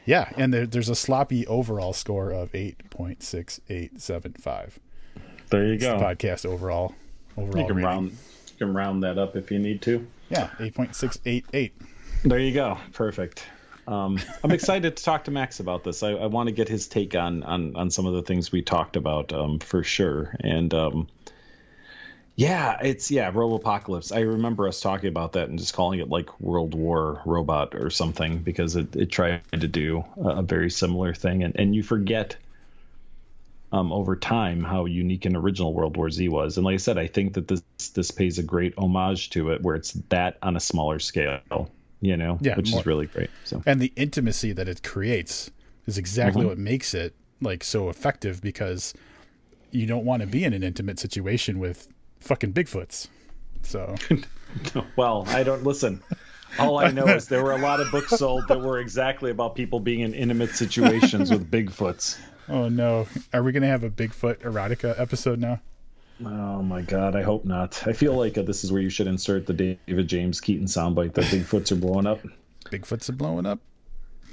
[0.04, 4.78] Yeah, and there, there's a sloppy overall score of eight point six eight seven five.
[5.50, 5.98] There you go.
[5.98, 6.94] podcast overall.
[7.36, 7.88] Overall, you can rating.
[7.88, 10.06] round you can round that up if you need to.
[10.32, 11.74] Yeah, eight point six eight eight.
[12.24, 12.78] There you go.
[12.94, 13.44] Perfect.
[13.86, 16.02] Um, I'm excited to talk to Max about this.
[16.02, 18.62] I, I want to get his take on, on on some of the things we
[18.62, 20.34] talked about um, for sure.
[20.40, 21.08] And um,
[22.34, 24.14] yeah, it's yeah, Robopocalypse.
[24.14, 27.90] I remember us talking about that and just calling it like World War Robot or
[27.90, 31.42] something because it, it tried to do a very similar thing.
[31.42, 32.36] And and you forget
[33.72, 36.56] um, over time how unique and original World War Z was.
[36.56, 37.62] And like I said, I think that this
[37.94, 41.40] this pays a great homage to it, where it's that on a smaller scale.
[42.00, 42.80] You know, yeah, which more.
[42.80, 43.30] is really great.
[43.44, 45.50] So and the intimacy that it creates
[45.86, 46.48] is exactly mm-hmm.
[46.50, 48.94] what makes it like so effective because
[49.70, 51.88] you don't want to be in an intimate situation with
[52.20, 53.08] fucking Bigfoots.
[53.62, 53.94] So,
[54.96, 56.02] well, I don't listen.
[56.58, 59.54] All I know is there were a lot of books sold that were exactly about
[59.54, 62.18] people being in intimate situations with Bigfoots.
[62.52, 63.06] Oh no!
[63.32, 65.60] Are we gonna have a Bigfoot erotica episode now?
[66.22, 67.16] Oh my god!
[67.16, 67.82] I hope not.
[67.86, 71.14] I feel like uh, this is where you should insert the David James Keaton soundbite
[71.14, 72.20] that Bigfoots are blowing up.
[72.66, 73.60] Bigfoots are blowing up.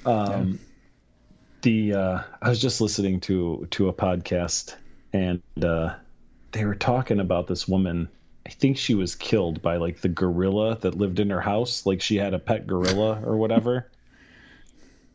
[0.06, 0.58] Um, yeah.
[1.62, 4.76] the uh, I was just listening to to a podcast
[5.14, 5.96] and uh,
[6.52, 8.10] they were talking about this woman.
[8.46, 11.86] I think she was killed by like the gorilla that lived in her house.
[11.86, 13.90] Like she had a pet gorilla or whatever.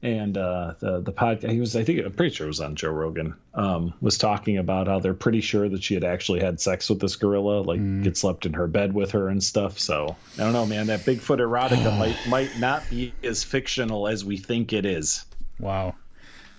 [0.04, 2.76] And uh, the the podcast he was I think I'm pretty sure it was on
[2.76, 6.60] Joe Rogan um, was talking about how they're pretty sure that she had actually had
[6.60, 8.04] sex with this gorilla, like mm.
[8.04, 9.78] get slept in her bed with her and stuff.
[9.78, 10.88] So I don't know, man.
[10.88, 15.24] That Bigfoot erotica might might not be as fictional as we think it is.
[15.58, 15.94] Wow.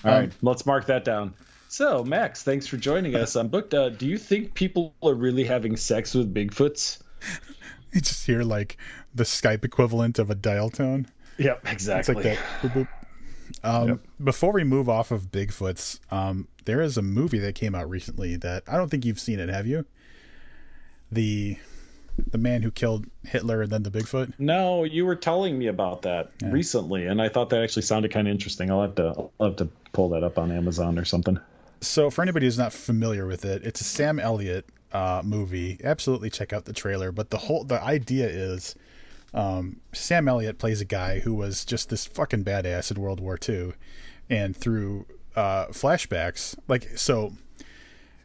[0.03, 1.35] All um, right, let's mark that down.
[1.67, 3.73] So, Max, thanks for joining us on Book.
[3.73, 6.99] Uh, do you think people are really having sex with Bigfoots?
[7.91, 8.75] You just hear like
[9.13, 11.07] the Skype equivalent of a dial tone.
[11.37, 12.11] Yep, exactly.
[12.11, 12.37] It's like that.
[12.61, 12.87] Boop, boop.
[13.63, 13.99] Um, yep.
[14.23, 18.35] Before we move off of Bigfoots, um, there is a movie that came out recently
[18.37, 19.49] that I don't think you've seen it.
[19.49, 19.85] Have you?
[21.11, 21.57] The
[22.31, 24.33] the man who killed Hitler and then the Bigfoot?
[24.39, 26.49] No, you were telling me about that yeah.
[26.51, 28.71] recently, and I thought that actually sounded kind of interesting.
[28.71, 31.39] I'll have to I'll have to pull that up on Amazon or something.
[31.81, 35.79] So, for anybody who's not familiar with it, it's a Sam Elliott uh, movie.
[35.83, 37.11] Absolutely check out the trailer.
[37.11, 38.75] But the whole the idea is
[39.35, 43.37] um, Sam Elliott plays a guy who was just this fucking badass in World War
[43.47, 43.73] II,
[44.29, 45.05] and through
[45.35, 47.33] uh, flashbacks, like so,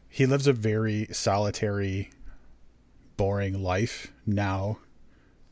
[0.08, 2.10] he lives a very solitary,
[3.16, 4.78] boring life now.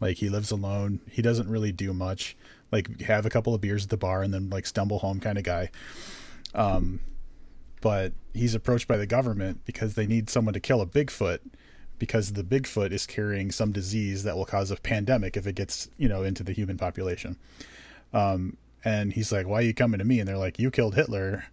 [0.00, 1.00] Like he lives alone.
[1.11, 2.36] He doesn't really do much.
[2.70, 5.38] Like have a couple of beers at the bar and then like stumble home kind
[5.38, 5.70] of guy.
[6.54, 7.00] Um,
[7.80, 11.40] but he's approached by the government because they need someone to kill a Bigfoot
[11.99, 15.88] because the Bigfoot is carrying some disease that will cause a pandemic if it gets,
[15.96, 17.36] you know, into the human population.
[18.12, 20.94] Um, and he's like, "Why are you coming to me?" And they're like, "You killed
[20.94, 21.44] Hitler."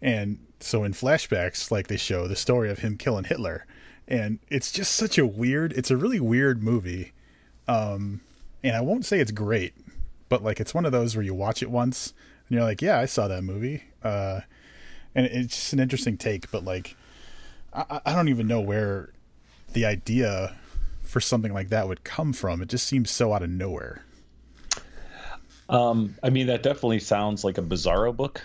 [0.00, 3.66] And so in flashbacks, like they show the story of him killing Hitler,
[4.08, 5.72] and it's just such a weird.
[5.72, 7.12] It's a really weird movie,
[7.68, 8.20] um,
[8.62, 9.74] and I won't say it's great,
[10.28, 12.14] but like it's one of those where you watch it once
[12.48, 14.40] and you're like, "Yeah, I saw that movie." Uh,
[15.14, 16.50] and it's just an interesting take.
[16.50, 16.96] But like,
[17.72, 19.10] I, I don't even know where
[19.74, 20.56] the idea
[21.02, 22.62] for something like that would come from.
[22.62, 24.04] It just seems so out of nowhere.
[25.68, 28.40] Um, I mean, that definitely sounds like a Bizarro book.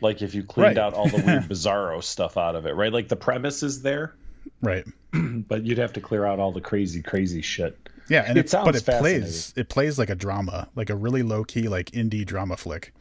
[0.00, 0.78] Like if you cleaned right.
[0.78, 2.92] out all the weird Bizarro stuff out of it, right?
[2.92, 4.14] Like the premise is there,
[4.60, 4.84] right?
[5.12, 7.78] but you'd have to clear out all the crazy, crazy shit.
[8.08, 10.96] Yeah, and it, it sounds but it plays it plays like a drama, like a
[10.96, 12.92] really low key, like indie drama flick.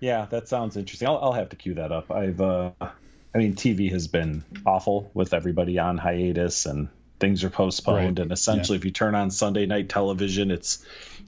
[0.00, 1.06] Yeah, that sounds interesting.
[1.06, 2.10] I'll, I'll have to cue that up.
[2.10, 2.70] I've, uh,
[3.34, 6.88] I mean, TV has been awful with everybody on hiatus and
[7.20, 8.18] things are postponed.
[8.18, 8.22] Right.
[8.24, 8.80] And essentially, yeah.
[8.80, 10.84] if you turn on Sunday night television, it's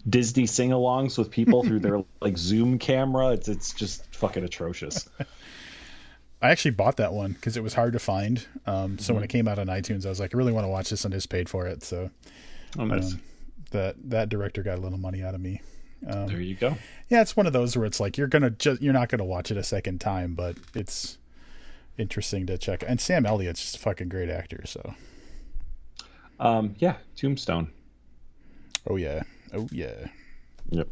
[0.09, 3.33] Disney sing-alongs with people through their like Zoom camera.
[3.33, 5.09] It's it's just fucking atrocious.
[6.43, 8.45] I actually bought that one because it was hard to find.
[8.67, 9.15] Um, so mm-hmm.
[9.15, 11.05] when it came out on iTunes, I was like, I really want to watch this,
[11.05, 11.85] and just paid for it.
[11.85, 12.11] So,
[12.79, 13.13] oh, nice.
[13.13, 13.21] Um,
[13.71, 15.61] that that director got a little money out of me.
[16.07, 16.77] Um, there you go.
[17.09, 19.53] Yeah, it's one of those where it's like you're gonna just you're not gonna watch
[19.53, 21.17] it a second time, but it's
[21.99, 22.85] interesting to check.
[22.87, 24.63] And Sam Elliott's just a fucking great actor.
[24.67, 24.95] So,
[26.41, 27.71] um, yeah, Tombstone.
[28.89, 29.23] Oh yeah,
[29.55, 30.09] oh yeah.
[30.71, 30.89] Yep.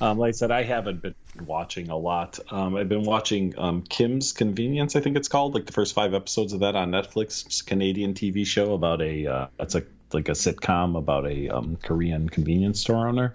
[0.00, 1.14] Um, like I said, I haven't been
[1.46, 2.38] watching a lot.
[2.50, 6.12] Um, I've been watching um, Kim's Convenience, I think it's called, like the first five
[6.12, 7.46] episodes of that on Netflix.
[7.46, 11.48] It's a Canadian TV show about a uh, it's a like a sitcom about a
[11.48, 13.34] um, Korean convenience store owner.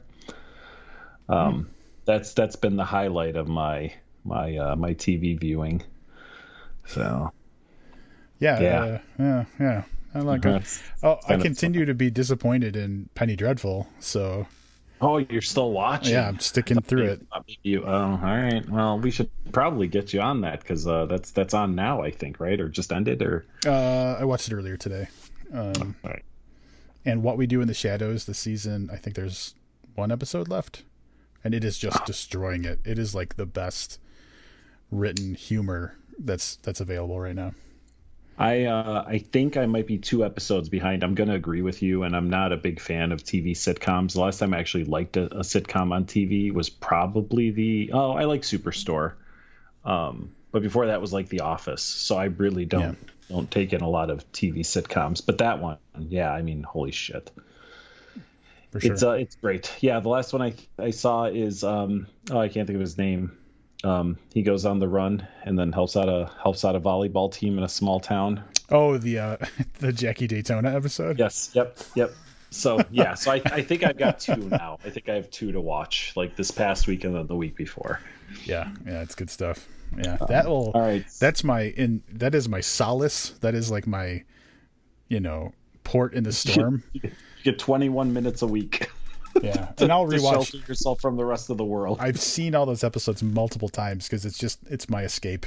[1.28, 1.66] Um, mm.
[2.06, 3.94] That's that's been the highlight of my
[4.24, 5.84] my uh, my TV viewing.
[6.88, 7.32] So.
[8.40, 9.84] Yeah, yeah, uh, yeah, yeah.
[10.14, 10.82] I like it.
[11.04, 13.88] Oh, I continue to be disappointed in Penny Dreadful.
[14.00, 14.48] So
[15.00, 16.14] Oh, you're still watching?
[16.14, 17.22] Yeah, I'm sticking through it.
[17.62, 18.68] You, oh, all right.
[18.68, 22.10] Well, we should probably get you on that because uh, that's that's on now, I
[22.10, 22.60] think, right?
[22.60, 25.08] Or just ended, or uh, I watched it earlier today.
[25.54, 26.24] Um, right.
[27.06, 29.54] And what we do in the shadows, the season, I think there's
[29.94, 30.84] one episode left,
[31.44, 32.80] and it is just destroying it.
[32.84, 34.00] It is like the best
[34.90, 37.54] written humor that's that's available right now.
[38.38, 41.04] I uh, I think I might be two episodes behind.
[41.04, 44.14] I'm going to agree with you, and I'm not a big fan of TV sitcoms.
[44.14, 48.12] The last time I actually liked a, a sitcom on TV was probably the oh
[48.12, 49.14] I like Superstore,
[49.84, 51.82] um, but before that was like The Office.
[51.82, 53.36] So I really don't yeah.
[53.36, 55.26] don't take in a lot of TV sitcoms.
[55.26, 57.32] But that one, yeah, I mean, holy shit.
[58.80, 58.94] Sure.
[58.94, 59.74] It's uh, it's great.
[59.80, 63.00] Yeah, the last one I I saw is um oh I can't think of his
[63.00, 63.36] name.
[63.84, 67.32] Um, he goes on the run and then helps out a helps out a volleyball
[67.32, 68.44] team in a small town.
[68.70, 69.38] Oh, the uh,
[69.80, 71.20] the Jackie Daytona episode.
[71.20, 71.52] Yes.
[71.54, 71.78] Yep.
[71.96, 72.14] Yep.
[72.50, 74.80] So yeah, so I, I think I've got two now.
[74.86, 77.56] I think I have two to watch, like this past week and then the week
[77.56, 78.00] before.
[78.46, 79.68] Yeah, yeah, it's good stuff.
[79.98, 80.72] Yeah, um, that will.
[80.74, 82.04] All right, that's my in.
[82.12, 83.32] That is my solace.
[83.42, 84.24] That is like my,
[85.10, 85.52] you know,
[85.84, 86.84] port in the storm.
[86.94, 87.12] you
[87.44, 88.90] get 21 minutes a week.
[89.44, 91.98] Yeah, and I'll rewatch shelter yourself from the rest of the world.
[92.00, 95.46] I've seen all those episodes multiple times because it's just it's my escape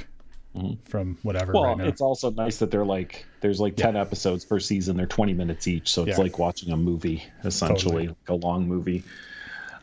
[0.55, 0.81] mm-hmm.
[0.89, 1.53] from whatever.
[1.53, 4.97] Well, right it's also nice that they're like there's like ten episodes per season.
[4.97, 6.23] They're 20 minutes each, so it's yeah.
[6.23, 8.07] like watching a movie essentially, totally.
[8.07, 9.03] like a long movie.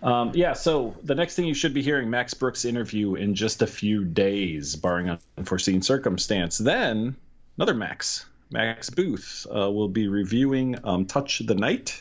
[0.03, 3.63] Um, yeah, so the next thing you should be hearing Max Brooks interview in just
[3.63, 6.59] a few days, barring unforeseen circumstance.
[6.59, 7.17] Then
[7.57, 12.01] another Max, Max Booth, uh, will be reviewing um, Touch the Night,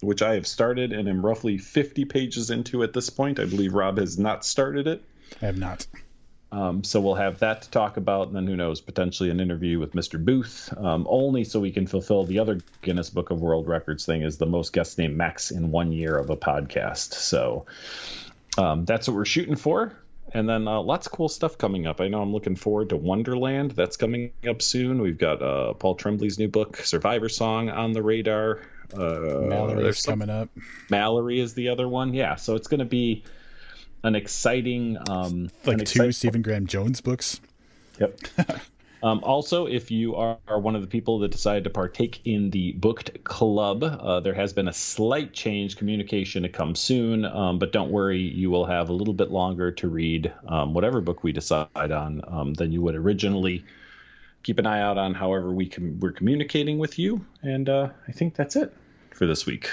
[0.00, 3.40] which I have started and am roughly 50 pages into at this point.
[3.40, 5.02] I believe Rob has not started it.
[5.42, 5.86] I have not.
[6.50, 9.78] Um, so we'll have that to talk about, and then who knows, potentially an interview
[9.78, 10.22] with Mr.
[10.22, 14.22] Booth, um, only so we can fulfill the other Guinness Book of World Records thing
[14.22, 17.12] is the most guests named Max in one year of a podcast.
[17.12, 17.66] So
[18.56, 19.92] um, that's what we're shooting for.
[20.32, 22.00] And then uh, lots of cool stuff coming up.
[22.00, 23.72] I know I'm looking forward to Wonderland.
[23.72, 25.00] That's coming up soon.
[25.00, 28.60] We've got uh, Paul Tremblay's new book, Survivor Song, on the radar.
[28.92, 30.48] Uh, Mallory is coming up.
[30.90, 32.14] Mallory is the other one.
[32.14, 33.24] Yeah, so it's going to be
[34.02, 37.40] an exciting, um, like an two Stephen Graham Jones books.
[37.98, 38.18] Yep.
[39.02, 42.50] um, also, if you are, are, one of the people that decided to partake in
[42.50, 45.76] the booked club, uh, there has been a slight change.
[45.76, 49.72] Communication to come soon, um, but don't worry, you will have a little bit longer
[49.72, 53.64] to read um, whatever book we decide on um, than you would originally
[54.42, 58.12] keep an eye out on however we can we're communicating with you and uh, i
[58.12, 58.74] think that's it
[59.14, 59.70] for this week.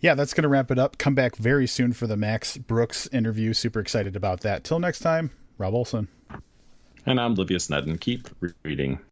[0.00, 0.98] Yeah that's going to wrap it up.
[0.98, 3.52] Come back very soon for the max brooks interview.
[3.52, 4.64] Super excited about that.
[4.64, 6.08] Till next time rob olson.
[7.06, 8.28] And i'm livius nedin keep
[8.64, 8.98] reading